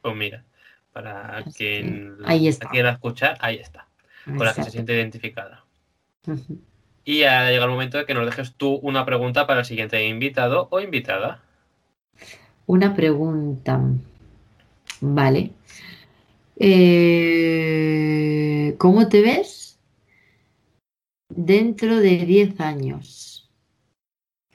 Pues 0.00 0.16
mira, 0.16 0.44
para 0.92 1.38
Así 1.38 1.52
quien 1.52 2.16
que 2.18 2.24
ahí 2.24 2.48
está. 2.48 2.68
quiera 2.68 2.90
escuchar, 2.90 3.36
ahí 3.40 3.56
está, 3.56 3.86
con 4.24 4.44
la 4.44 4.54
que 4.54 4.62
se 4.64 4.70
siente 4.70 4.94
identificada. 4.94 5.64
Y 7.04 7.22
ha 7.24 7.46
llegado 7.50 7.66
el 7.66 7.72
momento 7.72 7.98
de 7.98 8.06
que 8.06 8.14
nos 8.14 8.26
dejes 8.26 8.54
tú 8.54 8.74
una 8.82 9.04
pregunta 9.04 9.46
para 9.46 9.60
el 9.60 9.66
siguiente 9.66 10.06
invitado 10.06 10.68
o 10.70 10.80
invitada. 10.80 11.40
Una 12.66 12.94
pregunta. 12.94 13.80
Vale. 15.00 15.50
Eh, 17.34 18.74
¿cómo 18.78 19.08
te 19.08 19.20
ves 19.22 19.61
dentro 21.36 21.96
de 21.96 22.24
10 22.24 22.60
años? 22.60 23.50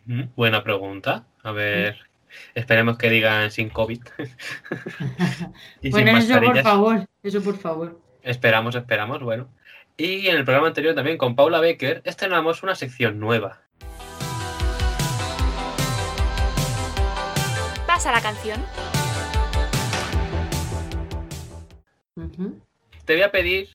Mm, 0.06 0.24
Buena 0.36 0.64
pregunta. 0.64 1.28
A 1.44 1.52
ver, 1.52 1.98
esperemos 2.56 2.98
que 2.98 3.10
digan 3.10 3.52
sin 3.52 3.70
COVID. 3.70 4.02
y 5.82 5.92
sin 5.92 5.92
Bueno, 5.92 6.18
eso 6.18 6.42
por 6.42 6.62
favor, 6.62 7.08
eso 7.24 7.42
por 7.42 7.58
favor. 7.58 8.02
Esperamos, 8.24 8.76
esperamos, 8.76 9.22
bueno. 9.22 9.50
Y 9.96 10.28
en 10.28 10.38
el 10.38 10.44
programa 10.46 10.68
anterior 10.68 10.94
también 10.94 11.18
con 11.18 11.36
Paula 11.36 11.60
Becker 11.60 12.02
estrenamos 12.06 12.62
una 12.62 12.76
sección 12.76 13.20
nueva. 13.20 13.62
Pasa 17.88 18.12
la 18.12 18.22
canción. 18.22 18.64
Te 23.06 23.14
voy 23.14 23.24
a 23.24 23.32
pedir 23.32 23.70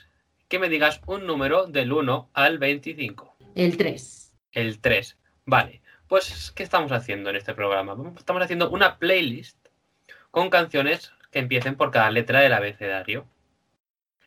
que 0.52 0.58
me 0.58 0.68
digas 0.68 1.00
un 1.06 1.26
número 1.26 1.66
del 1.66 1.94
1 1.94 2.28
al 2.34 2.58
25. 2.58 3.36
El 3.54 3.78
3. 3.78 4.34
El 4.52 4.80
3. 4.82 5.18
Vale. 5.46 5.80
Pues, 6.06 6.52
¿qué 6.54 6.62
estamos 6.62 6.92
haciendo 6.92 7.30
en 7.30 7.36
este 7.36 7.54
programa? 7.54 7.96
Estamos 8.18 8.42
haciendo 8.42 8.68
una 8.68 8.98
playlist 8.98 9.56
con 10.30 10.50
canciones 10.50 11.10
que 11.30 11.38
empiecen 11.38 11.76
por 11.76 11.90
cada 11.90 12.10
letra 12.10 12.40
del 12.40 12.52
abecedario. 12.52 13.24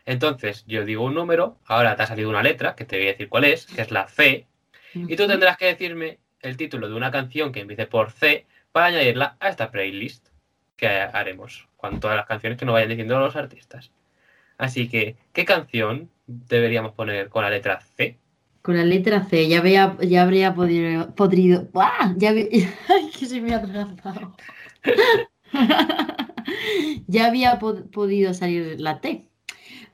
Entonces, 0.03 0.65
yo 0.65 0.83
digo 0.83 1.03
un 1.03 1.13
número, 1.13 1.59
ahora 1.63 1.95
te 1.95 2.01
ha 2.01 2.07
salido 2.07 2.31
una 2.31 2.41
letra, 2.41 2.73
que 2.75 2.85
te 2.85 2.97
voy 2.97 3.05
a 3.05 3.11
decir 3.11 3.29
cuál 3.29 3.43
es, 3.43 3.67
que 3.67 3.83
es 3.83 3.91
la 3.91 4.07
C, 4.07 4.47
y 4.95 5.15
tú 5.15 5.27
tendrás 5.27 5.57
que 5.57 5.67
decirme 5.67 6.17
el 6.41 6.57
título 6.57 6.89
de 6.89 6.95
una 6.95 7.11
canción 7.11 7.51
que 7.51 7.59
empiece 7.59 7.85
por 7.85 8.09
C 8.09 8.47
para 8.71 8.87
añadirla 8.87 9.37
a 9.39 9.49
esta 9.49 9.69
playlist 9.69 10.29
que 10.75 10.87
haremos 10.87 11.67
con 11.77 11.99
todas 11.99 12.17
las 12.17 12.25
canciones 12.25 12.57
que 12.57 12.65
nos 12.65 12.73
vayan 12.73 12.89
diciendo 12.89 13.19
los 13.19 13.35
artistas. 13.35 13.91
Así 14.57 14.87
que, 14.87 15.15
¿qué 15.33 15.45
canción 15.45 16.09
deberíamos 16.27 16.93
poner 16.93 17.29
con 17.29 17.43
la 17.43 17.49
letra 17.49 17.81
C? 17.95 18.17
Con 18.61 18.77
la 18.77 18.83
letra 18.85 19.23
C, 19.25 19.47
ya, 19.47 19.59
había, 19.59 19.97
ya 20.01 20.23
habría 20.23 20.55
podido. 20.55 21.13
podrido, 21.15 21.67
¡Buah! 21.71 22.15
Ya 22.17 22.29
había- 22.29 22.45
¡Ay, 22.89 23.09
que 23.17 23.25
se 23.25 23.41
me 23.41 23.53
ha 23.53 23.57
atrapado! 23.57 24.35
ya 27.07 27.27
había 27.27 27.59
pod- 27.59 27.89
podido 27.91 28.33
salir 28.33 28.79
la 28.79 29.01
T. 29.01 29.27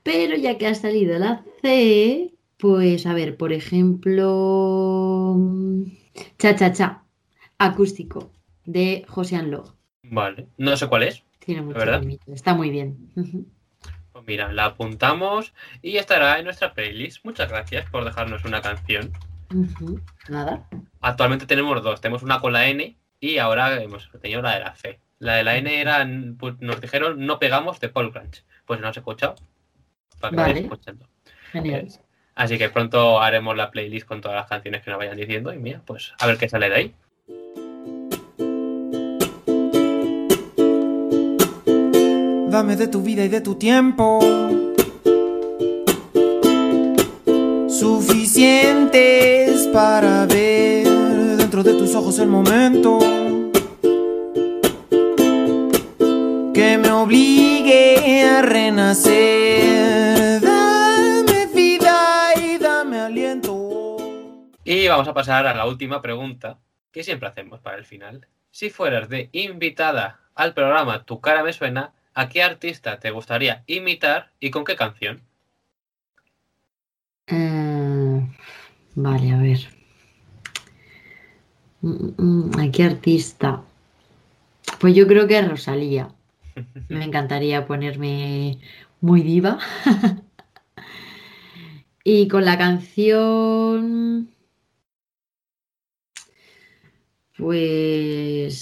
Pero 0.02 0.36
ya 0.36 0.58
que 0.58 0.66
ha 0.66 0.74
salido 0.74 1.18
la 1.18 1.44
C, 1.62 2.32
pues 2.56 3.06
a 3.06 3.14
ver, 3.14 3.36
por 3.36 3.52
ejemplo. 3.52 5.36
Cha 6.38 6.56
Cha 6.56 6.72
Cha, 6.72 7.04
acústico, 7.58 8.30
de 8.64 9.04
José 9.08 9.36
Anlo. 9.36 9.76
Vale, 10.02 10.48
no 10.58 10.76
sé 10.76 10.88
cuál 10.88 11.04
es. 11.04 11.22
Tiene 11.38 11.62
mucho 11.62 11.78
¿Verdad? 11.78 12.02
Está 12.26 12.54
muy 12.54 12.70
bien. 12.70 12.96
Pues 14.22 14.28
mira, 14.38 14.52
la 14.52 14.66
apuntamos 14.66 15.52
y 15.82 15.96
estará 15.96 16.38
en 16.38 16.44
nuestra 16.44 16.74
playlist. 16.74 17.24
Muchas 17.24 17.48
gracias 17.48 17.90
por 17.90 18.04
dejarnos 18.04 18.44
una 18.44 18.62
canción. 18.62 19.10
Nada. 20.28 20.68
actualmente 21.00 21.46
tenemos 21.46 21.82
dos. 21.82 22.00
Tenemos 22.00 22.22
una 22.22 22.40
con 22.40 22.52
la 22.52 22.68
N 22.68 22.96
y 23.18 23.38
ahora 23.38 23.82
hemos 23.82 24.08
tenido 24.20 24.40
la 24.40 24.54
de 24.54 24.60
la 24.60 24.76
C. 24.76 25.00
La 25.18 25.34
de 25.34 25.42
la 25.42 25.56
N 25.56 25.80
era, 25.80 26.06
pues, 26.38 26.54
nos 26.60 26.80
dijeron 26.80 27.26
no 27.26 27.40
pegamos 27.40 27.80
de 27.80 27.88
Paul 27.88 28.12
Crunch. 28.12 28.44
Pues 28.64 28.78
no 28.80 28.86
has 28.86 28.96
escuchado. 28.96 29.34
Para 30.20 30.30
que 30.30 30.36
Vale. 30.36 30.60
escuchando. 30.60 31.08
Genial. 31.50 31.88
Así 32.36 32.58
que 32.58 32.68
pronto 32.68 33.20
haremos 33.20 33.56
la 33.56 33.72
playlist 33.72 34.06
con 34.06 34.20
todas 34.20 34.36
las 34.36 34.48
canciones 34.48 34.82
que 34.82 34.90
nos 34.90 35.00
vayan 35.00 35.16
diciendo 35.16 35.52
y 35.52 35.58
mira, 35.58 35.82
pues 35.84 36.14
a 36.20 36.26
ver 36.28 36.38
qué 36.38 36.48
sale 36.48 36.70
de 36.70 36.76
ahí. 36.76 36.94
Dame 42.52 42.76
de 42.76 42.86
tu 42.86 43.00
vida 43.00 43.24
y 43.24 43.28
de 43.28 43.40
tu 43.40 43.54
tiempo. 43.54 44.20
Suficientes 47.66 49.68
para 49.68 50.26
ver 50.26 50.86
dentro 51.38 51.62
de 51.62 51.72
tus 51.72 51.94
ojos 51.94 52.18
el 52.18 52.28
momento. 52.28 52.98
Que 56.52 56.76
me 56.76 56.90
obligue 56.90 58.22
a 58.22 58.42
renacer. 58.42 60.42
Dame 60.42 61.46
vida 61.54 62.34
y 62.36 62.58
dame 62.58 63.00
aliento. 63.00 63.96
Y 64.62 64.88
vamos 64.88 65.08
a 65.08 65.14
pasar 65.14 65.46
a 65.46 65.54
la 65.54 65.66
última 65.66 66.02
pregunta 66.02 66.58
que 66.90 67.02
siempre 67.02 67.30
hacemos 67.30 67.60
para 67.60 67.78
el 67.78 67.86
final. 67.86 68.28
Si 68.50 68.68
fueras 68.68 69.08
de 69.08 69.30
invitada 69.32 70.20
al 70.34 70.52
programa 70.52 71.04
Tu 71.04 71.18
cara 71.18 71.42
me 71.42 71.54
suena, 71.54 71.94
¿a 72.14 72.28
qué 72.28 72.42
artista 72.42 72.98
te 73.00 73.10
gustaría 73.10 73.64
imitar 73.66 74.32
y 74.40 74.50
con 74.50 74.64
qué 74.64 74.76
canción? 74.76 75.22
Eh, 77.26 78.20
vale, 78.94 79.32
a 79.32 79.38
ver. 79.38 79.60
Mm, 81.80 82.14
mm, 82.16 82.60
¿A 82.60 82.70
qué 82.70 82.84
artista? 82.84 83.62
Pues 84.80 84.94
yo 84.94 85.06
creo 85.06 85.26
que 85.26 85.42
Rosalía. 85.42 86.08
Me 86.88 87.04
encantaría 87.04 87.66
ponerme 87.66 88.58
muy 89.00 89.22
diva. 89.22 89.58
Y 92.04 92.26
con 92.28 92.44
la 92.44 92.58
canción, 92.58 94.28
pues, 97.36 98.58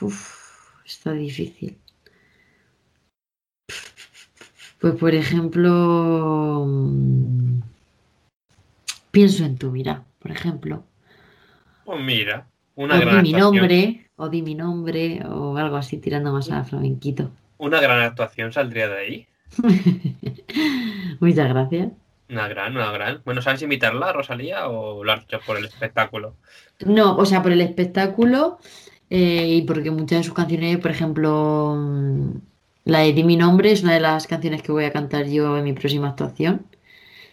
uf, 0.00 0.84
está 0.84 1.12
difícil. 1.12 1.78
Pues 4.80 4.94
por 4.94 5.14
ejemplo, 5.14 6.64
mm, 6.66 7.60
pienso 9.10 9.44
en 9.44 9.56
tu 9.56 9.70
mira, 9.70 10.04
por 10.18 10.30
ejemplo. 10.30 10.84
Pues 11.84 12.00
mira, 12.02 12.46
una 12.74 12.96
O 12.96 13.00
gran 13.00 13.22
di 13.24 13.32
mi 13.32 13.34
actuación. 13.34 13.40
nombre, 13.40 14.10
o 14.16 14.28
di 14.28 14.42
mi 14.42 14.54
nombre, 14.54 15.22
o 15.26 15.56
algo 15.56 15.76
así 15.76 15.98
tirando 15.98 16.32
más 16.32 16.50
a 16.50 16.64
flamenquito. 16.64 17.30
Una 17.58 17.80
gran 17.80 18.00
actuación 18.00 18.52
saldría 18.52 18.88
de 18.88 18.98
ahí. 18.98 19.26
Muchas 21.20 21.48
gracias. 21.48 21.88
Una 22.28 22.48
gran, 22.48 22.76
una 22.76 22.90
gran. 22.90 23.22
Bueno, 23.24 23.40
¿sabes 23.40 23.62
imitarla, 23.62 24.12
Rosalía, 24.12 24.68
o 24.68 25.04
lo 25.04 25.12
has 25.12 25.22
hecho 25.24 25.38
por 25.46 25.56
el 25.56 25.64
espectáculo? 25.64 26.34
No, 26.84 27.16
o 27.16 27.24
sea, 27.24 27.42
por 27.42 27.52
el 27.52 27.60
espectáculo 27.60 28.58
eh, 29.08 29.46
y 29.48 29.62
porque 29.62 29.90
muchas 29.92 30.18
de 30.18 30.24
sus 30.24 30.34
canciones, 30.34 30.78
por 30.78 30.90
ejemplo, 30.90 31.76
mm, 31.78 32.30
la 32.86 33.00
de 33.00 33.12
Di 33.12 33.24
mi 33.24 33.36
nombre 33.36 33.72
es 33.72 33.82
una 33.82 33.94
de 33.94 34.00
las 34.00 34.26
canciones 34.26 34.62
que 34.62 34.72
voy 34.72 34.84
a 34.84 34.92
cantar 34.92 35.26
yo 35.26 35.58
en 35.58 35.64
mi 35.64 35.74
próxima 35.74 36.08
actuación, 36.08 36.66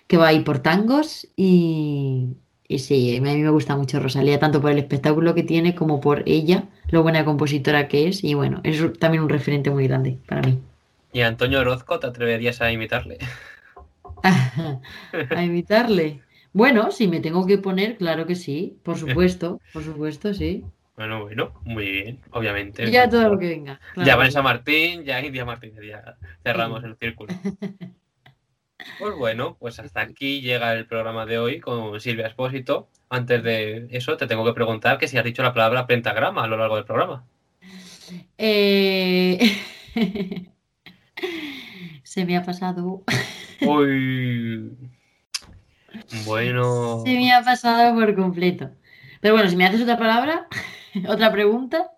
que 0.08 0.18
va 0.18 0.28
a 0.30 0.34
ir 0.34 0.44
por 0.46 0.60
tangos 0.60 1.28
y, 1.38 2.38
y 2.68 2.80
sí, 2.80 3.18
a 3.18 3.22
mí 3.22 3.38
me 3.38 3.50
gusta 3.52 3.76
mucho 3.78 4.00
Rosalía, 4.02 4.40
tanto 4.40 4.62
por 4.62 4.72
el 4.72 4.80
espectáculo 4.80 5.36
que 5.36 5.44
tiene 5.44 5.76
como 5.76 6.02
por 6.02 6.24
ella, 6.28 6.70
lo 6.90 7.04
buena 7.04 7.26
compositora 7.26 7.88
que 7.90 8.08
es 8.10 8.24
y 8.24 8.34
bueno, 8.36 8.62
es 8.64 8.82
también 9.00 9.24
un 9.24 9.30
referente 9.30 9.72
muy 9.72 9.88
grande 9.88 10.20
para 10.28 10.44
mí. 10.44 10.60
¿Y 11.14 11.22
a 11.22 11.28
Antonio 11.28 11.62
Orozco 11.62 11.98
te 12.00 12.08
atreverías 12.08 12.60
a 12.62 12.70
imitarle? 12.72 13.18
A 15.34 15.44
imitarle. 15.44 16.24
Bueno, 16.54 16.92
si 16.92 17.08
me 17.08 17.20
tengo 17.22 17.46
que 17.46 17.58
poner, 17.58 17.98
claro 17.98 18.26
que 18.28 18.36
sí, 18.36 18.80
por 18.84 18.98
supuesto, 19.00 19.62
por 19.72 19.84
supuesto, 19.84 20.34
sí. 20.34 20.73
Bueno, 20.96 21.24
bueno, 21.24 21.54
muy 21.64 21.86
bien, 21.86 22.22
obviamente. 22.32 22.90
Ya 22.92 23.10
todo 23.10 23.30
lo 23.30 23.40
que 23.40 23.48
venga. 23.48 23.80
Ya 23.96 24.04
claro. 24.04 24.20
Vanessa 24.20 24.42
Martín, 24.42 25.04
ya 25.04 25.20
India 25.22 25.44
Martínez, 25.44 25.84
ya 25.84 26.18
cerramos 26.44 26.84
el 26.84 26.96
círculo. 26.98 27.34
Pues 29.00 29.16
bueno, 29.16 29.56
pues 29.60 29.80
hasta 29.80 30.02
aquí 30.02 30.42
llega 30.42 30.74
el 30.74 30.86
programa 30.86 31.26
de 31.26 31.38
hoy 31.38 31.60
con 31.60 32.00
Silvia 32.02 32.28
Espósito. 32.28 32.90
Antes 33.10 33.44
de 33.44 33.88
eso, 33.92 34.18
te 34.18 34.28
tengo 34.28 34.44
que 34.44 34.54
preguntar 34.54 34.98
que 34.98 35.08
si 35.08 35.18
has 35.18 35.24
dicho 35.24 35.44
la 35.44 35.54
palabra 35.54 35.88
pentagrama 35.88 36.44
a 36.44 36.48
lo 36.48 36.58
largo 36.58 36.76
del 36.76 36.86
programa. 36.86 37.26
Eh, 38.38 39.40
Se 42.04 42.26
me 42.26 42.38
ha 42.38 42.44
pasado. 42.44 43.04
Uy. 43.62 44.78
Bueno. 46.26 47.04
Se 47.06 47.14
me 47.14 47.32
ha 47.32 47.44
pasado 47.44 47.94
por 47.94 48.16
completo. 48.16 48.72
Pero 49.22 49.36
bueno, 49.36 49.50
si 49.50 49.56
me 49.56 49.66
haces 49.66 49.82
otra 49.82 49.98
palabra, 49.98 50.48
otra 51.08 51.32
pregunta. 51.32 51.92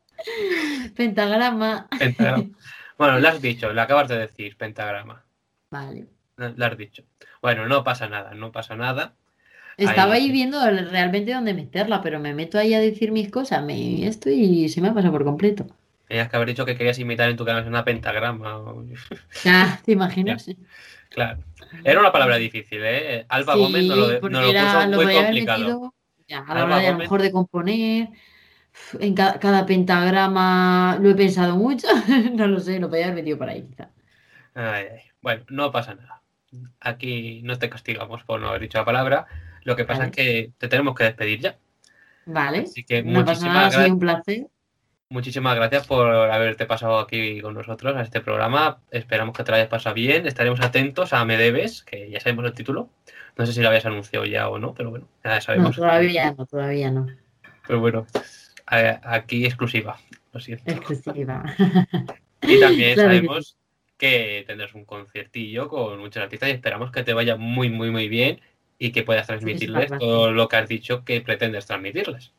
Pentagrama. 0.96 1.88
pentagrama. 1.98 2.46
Bueno, 2.98 3.20
lo 3.20 3.28
has 3.28 3.42
dicho, 3.42 3.74
lo 3.74 3.82
acabas 3.82 4.08
de 4.08 4.18
decir, 4.18 4.56
pentagrama. 4.56 5.22
Vale. 5.70 6.06
Lo 6.38 6.66
has 6.66 6.78
dicho. 6.78 7.04
Bueno, 7.42 7.68
no 7.68 7.84
pasa 7.84 8.08
nada, 8.08 8.34
no 8.34 8.54
pasa 8.54 8.78
nada. 8.78 9.16
Estaba 9.76 10.14
Ahí. 10.14 10.28
ahí 10.28 10.32
viendo 10.32 10.66
realmente 10.70 11.34
dónde 11.34 11.54
meterla, 11.54 12.02
pero 12.02 12.22
me 12.22 12.34
meto 12.34 12.58
ahí 12.58 12.74
a 12.74 12.80
decir 12.80 13.12
mis 13.12 13.30
cosas, 13.30 13.62
me 13.66 14.08
esto 14.08 14.30
y 14.30 14.70
se 14.70 14.80
me 14.80 14.88
ha 14.88 14.94
pasado 14.94 15.12
por 15.12 15.26
completo. 15.26 15.68
Tenías 16.08 16.30
que 16.30 16.36
haber 16.38 16.48
dicho 16.48 16.66
que 16.66 16.78
querías 16.78 16.98
imitar 17.00 17.30
en 17.30 17.36
tu 17.36 17.44
canal 17.44 17.68
una 17.68 17.84
pentagrama. 17.84 18.60
o- 18.60 18.86
Ah, 19.46 19.78
¿te 19.84 19.92
imaginas? 19.92 20.50
Claro. 21.10 21.40
Era 21.84 22.00
una 22.00 22.14
palabra 22.14 22.38
difícil, 22.38 22.80
¿eh? 22.82 23.26
Alba 23.28 23.56
Sí, 23.56 23.60
Gómez 23.60 23.84
nos 23.88 23.98
lo, 23.98 24.08
nos 24.22 24.32
lo 24.32 24.50
era- 24.52 24.64
puso 24.74 24.88
lo 24.88 25.02
muy 25.04 25.14
complicado. 25.16 25.60
metido, 25.60 25.94
ya, 26.30 26.40
a 26.40 26.54
la 26.56 26.62
Alba 26.62 26.76
hora 26.76 26.80
de 26.80 26.88
a 26.88 26.92
lo 26.94 26.98
mejor 27.00 27.22
de 27.22 27.32
componer. 27.34 28.08
En 29.00 29.16
ca- 29.16 29.40
cada, 29.40 29.66
pentagrama 29.66 30.98
lo 31.02 31.10
he 31.10 31.16
pensado 31.16 31.56
mucho. 31.56 31.88
No 32.34 32.48
lo 32.48 32.60
sé, 32.60 32.80
lo 32.80 32.90
podía 32.90 33.06
haber 33.06 33.16
metido 33.16 33.38
por 33.38 33.50
ahí 33.50 33.64
quizá. 33.64 33.90
Ay, 34.54 34.86
ay. 34.94 35.00
Bueno, 35.22 35.44
no 35.50 35.72
pasa 35.72 35.96
nada. 35.96 36.22
Aquí 36.80 37.42
no 37.44 37.58
te 37.58 37.70
castigamos 37.70 38.24
por 38.24 38.40
no 38.40 38.50
haber 38.50 38.62
dicho 38.62 38.78
la 38.78 38.86
palabra. 38.86 39.26
Lo 39.64 39.76
que 39.76 39.84
pasa 39.86 40.00
Vale. 40.02 40.12
es 40.12 40.16
que 40.16 40.52
te 40.58 40.68
tenemos 40.68 40.96
que 40.96 41.04
despedir 41.06 41.40
ya. 41.42 41.58
Vale. 42.26 42.60
Así 42.60 42.84
que 42.84 43.04
No 43.04 43.26
pasa 43.26 43.48
nada, 43.48 43.60
ha 43.60 43.64
muchísimas, 43.64 43.74
sido 43.84 43.94
un 43.94 44.00
placer. 44.00 44.48
muchísimas 45.10 45.56
gracias 45.56 45.88
por 45.88 46.08
haberte 46.08 46.66
pasado 46.66 47.00
aquí 47.00 47.42
con 47.42 47.54
nosotros 47.56 47.96
a 47.96 48.02
este 48.02 48.22
programa. 48.22 48.80
Esperamos 48.92 49.36
que 49.36 49.44
te 49.44 49.52
lo 49.52 49.58
hayas 49.58 49.68
pasado 49.70 49.96
bien. 49.96 50.28
Estaremos 50.28 50.62
atentos 50.62 51.14
a 51.14 51.26
Me 51.26 51.38
Debes, 51.38 51.84
que 51.84 52.10
ya 52.10 52.20
sabemos 52.20 52.46
el 52.46 52.54
título. 52.54 52.90
No 53.38 53.46
sé 53.46 53.54
si 53.54 53.62
lo 53.62 53.68
habías 53.68 53.86
anunciado 53.86 54.26
ya 54.26 54.48
o 54.50 54.60
no, 54.60 54.74
pero 54.74 54.92
bueno, 54.92 55.08
ya 55.24 55.36
No, 55.36 55.42
sabemos. 55.42 55.76
todavía 55.76 56.32
no, 56.38 56.46
todavía 56.46 56.92
no. 56.92 57.08
Pero 57.68 57.80
bueno, 57.80 58.06
aquí 58.66 59.46
exclusiva. 59.46 60.00
Lo 60.34 60.40
siento. 60.40 60.72
Exclusiva. 60.72 61.44
Y 62.48 62.60
también 62.60 62.94
Claro 62.94 63.10
sabemos 63.10 63.58
que 63.98 64.44
tendrás 64.46 64.76
un 64.76 64.86
conciertillo 64.86 65.68
con 65.70 66.00
muchos 66.00 66.22
artistas 66.22 66.50
y 66.50 66.52
esperamos 66.52 66.92
que 66.92 67.04
te 67.04 67.14
vaya 67.14 67.38
muy, 67.38 67.70
muy, 67.70 67.92
muy 67.92 68.10
bien 68.10 68.40
y 68.78 68.92
que 68.92 69.04
puedas 69.04 69.28
transmitirles 69.28 69.92
todo 70.00 70.32
lo 70.32 70.48
que 70.48 70.58
has 70.58 70.68
dicho 70.68 71.04
que 71.06 71.22
pretendes 71.22 71.66
transmitirles. 71.66 72.34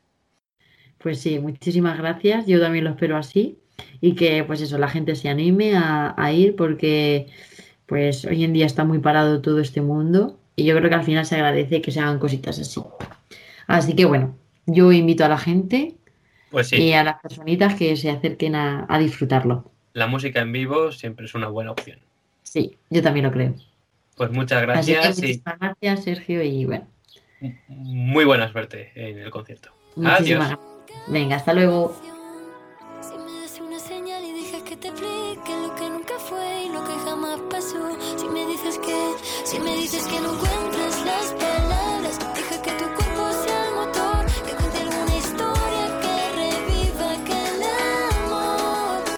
Pues 0.99 1.21
sí, 1.21 1.39
muchísimas 1.39 1.99
gracias. 1.99 2.47
Yo 2.47 2.61
también 2.61 2.85
lo 2.85 2.91
espero 2.91 3.17
así. 3.17 3.59
Y 4.01 4.15
que, 4.15 4.45
pues 4.45 4.61
eso, 4.61 4.79
la 4.79 4.89
gente 4.89 5.15
se 5.17 5.29
anime 5.29 5.77
a, 5.77 6.15
a 6.17 6.33
ir 6.33 6.57
porque, 6.57 7.27
pues 7.87 8.25
hoy 8.25 8.45
en 8.45 8.53
día 8.53 8.67
está 8.67 8.85
muy 8.85 8.99
parado 8.99 9.41
todo 9.41 9.61
este 9.61 9.81
mundo. 9.81 10.39
Y 10.57 10.65
yo 10.65 10.77
creo 10.77 10.89
que 10.89 10.97
al 10.97 11.05
final 11.05 11.27
se 11.27 11.37
agradece 11.37 11.83
que 11.83 11.91
se 11.91 12.01
hagan 12.01 12.19
cositas 12.19 12.59
así. 12.59 12.81
Así 13.67 13.95
que 13.95 14.05
bueno, 14.05 14.37
yo 14.67 14.93
invito 14.93 15.25
a 15.25 15.29
la 15.29 15.39
gente 15.39 15.97
Pues 16.51 16.69
sí, 16.69 16.77
y 16.77 16.93
a 16.93 17.03
las 17.05 17.21
personitas 17.21 17.75
que 17.75 17.97
se 17.97 18.11
acerquen 18.11 18.55
a, 18.55 18.87
a 18.89 18.99
disfrutarlo. 18.99 19.71
la 19.93 20.07
música 20.07 20.41
en 20.41 20.53
vivo 20.53 20.93
siempre 20.93 21.27
es 21.27 21.35
una 21.35 21.49
buena 21.49 21.73
opción. 21.73 21.99
Sí, 22.43 22.77
yo 22.91 23.03
también 23.03 23.27
lo 23.27 23.33
creo. 23.33 23.55
Pues 24.17 24.31
muchas 24.31 24.63
Así 24.69 24.93
que 24.93 24.99
gracias 24.99 25.23
y 25.23 25.43
gracias, 25.61 26.05
Sergio, 26.05 26.43
y 26.43 26.65
bueno, 26.65 26.87
muy 27.69 28.25
buena 28.25 28.51
suerte 28.51 28.93
en 28.95 29.19
el 29.19 29.31
concierto. 29.31 29.71
muchísimas 29.97 30.21
Adiós. 30.21 30.61
gracias. 30.61 31.09
Venga, 31.09 31.37
hasta 31.37 31.53
luego. 31.53 31.95
Si 33.03 33.15
me 33.19 33.41
das 33.43 33.61
una 33.61 33.79
señal 33.79 34.25
y 34.25 34.33
dejas 34.41 34.63
que 34.63 34.77
te 34.77 34.89
explique 34.89 35.53
lo 35.63 35.75
que 35.75 35.91
nunca 35.91 36.15
fue 36.19 36.65
y 36.65 36.69
lo 36.73 36.83
que 36.85 36.93
jamás 37.05 37.41
pasó. 37.51 37.99
Si 38.17 38.27
me 38.29 38.47
dices 38.47 38.79
que, 38.79 39.13
si 39.45 39.59
me 39.61 39.75
dices 39.77 40.07
que 40.07 40.21
no 40.21 40.33
encuentras 40.33 41.05
las 41.05 41.33
palabras, 41.35 41.76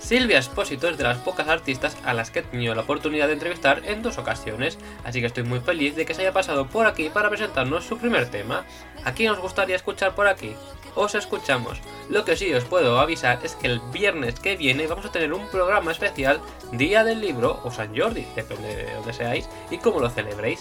Silvia 0.08 0.38
Espósito 0.38 0.88
es 0.88 0.96
de 0.96 1.04
las 1.04 1.18
pocas 1.18 1.48
artistas 1.48 1.94
a 2.02 2.14
las 2.14 2.30
que 2.30 2.38
he 2.38 2.42
tenido 2.42 2.74
la 2.74 2.80
oportunidad 2.80 3.26
de 3.26 3.34
entrevistar 3.34 3.82
en 3.84 4.02
dos 4.02 4.16
ocasiones, 4.16 4.78
así 5.04 5.20
que 5.20 5.26
estoy 5.26 5.42
muy 5.42 5.60
feliz 5.60 5.96
de 5.96 6.06
que 6.06 6.14
se 6.14 6.22
haya 6.22 6.32
pasado 6.32 6.66
por 6.66 6.86
aquí 6.86 7.10
para 7.10 7.28
presentarnos 7.28 7.84
su 7.84 7.98
primer 7.98 8.30
tema. 8.30 8.64
¿A 9.04 9.12
quién 9.12 9.32
os 9.32 9.38
gustaría 9.38 9.76
escuchar 9.76 10.14
por 10.14 10.26
aquí? 10.26 10.54
Os 10.94 11.14
escuchamos. 11.14 11.82
Lo 12.08 12.24
que 12.24 12.36
sí 12.36 12.54
os 12.54 12.64
puedo 12.64 12.98
avisar 13.00 13.40
es 13.42 13.54
que 13.54 13.66
el 13.66 13.80
viernes 13.92 14.40
que 14.40 14.56
viene 14.56 14.86
vamos 14.86 15.04
a 15.04 15.12
tener 15.12 15.34
un 15.34 15.46
programa 15.48 15.92
especial 15.92 16.40
Día 16.72 17.04
del 17.04 17.20
Libro 17.20 17.60
o 17.62 17.70
San 17.70 17.94
Jordi, 17.94 18.26
depende 18.34 18.76
de 18.76 18.94
donde 18.94 19.12
seáis 19.12 19.46
y 19.70 19.76
cómo 19.76 20.00
lo 20.00 20.08
celebréis. 20.08 20.60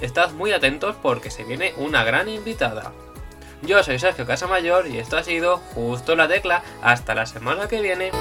Estad 0.00 0.30
muy 0.30 0.52
atentos 0.52 0.94
porque 1.02 1.32
se 1.32 1.42
viene 1.42 1.74
una 1.78 2.04
gran 2.04 2.28
invitada. 2.28 2.92
Yo 3.60 3.82
soy 3.82 3.98
Sergio 3.98 4.24
Casamayor 4.24 4.86
y 4.86 4.98
esto 4.98 5.16
ha 5.16 5.24
sido 5.24 5.56
Justo 5.74 6.14
la 6.14 6.28
Tecla. 6.28 6.62
Hasta 6.80 7.16
la 7.16 7.26
semana 7.26 7.66
que 7.66 7.80
viene. 7.80 8.12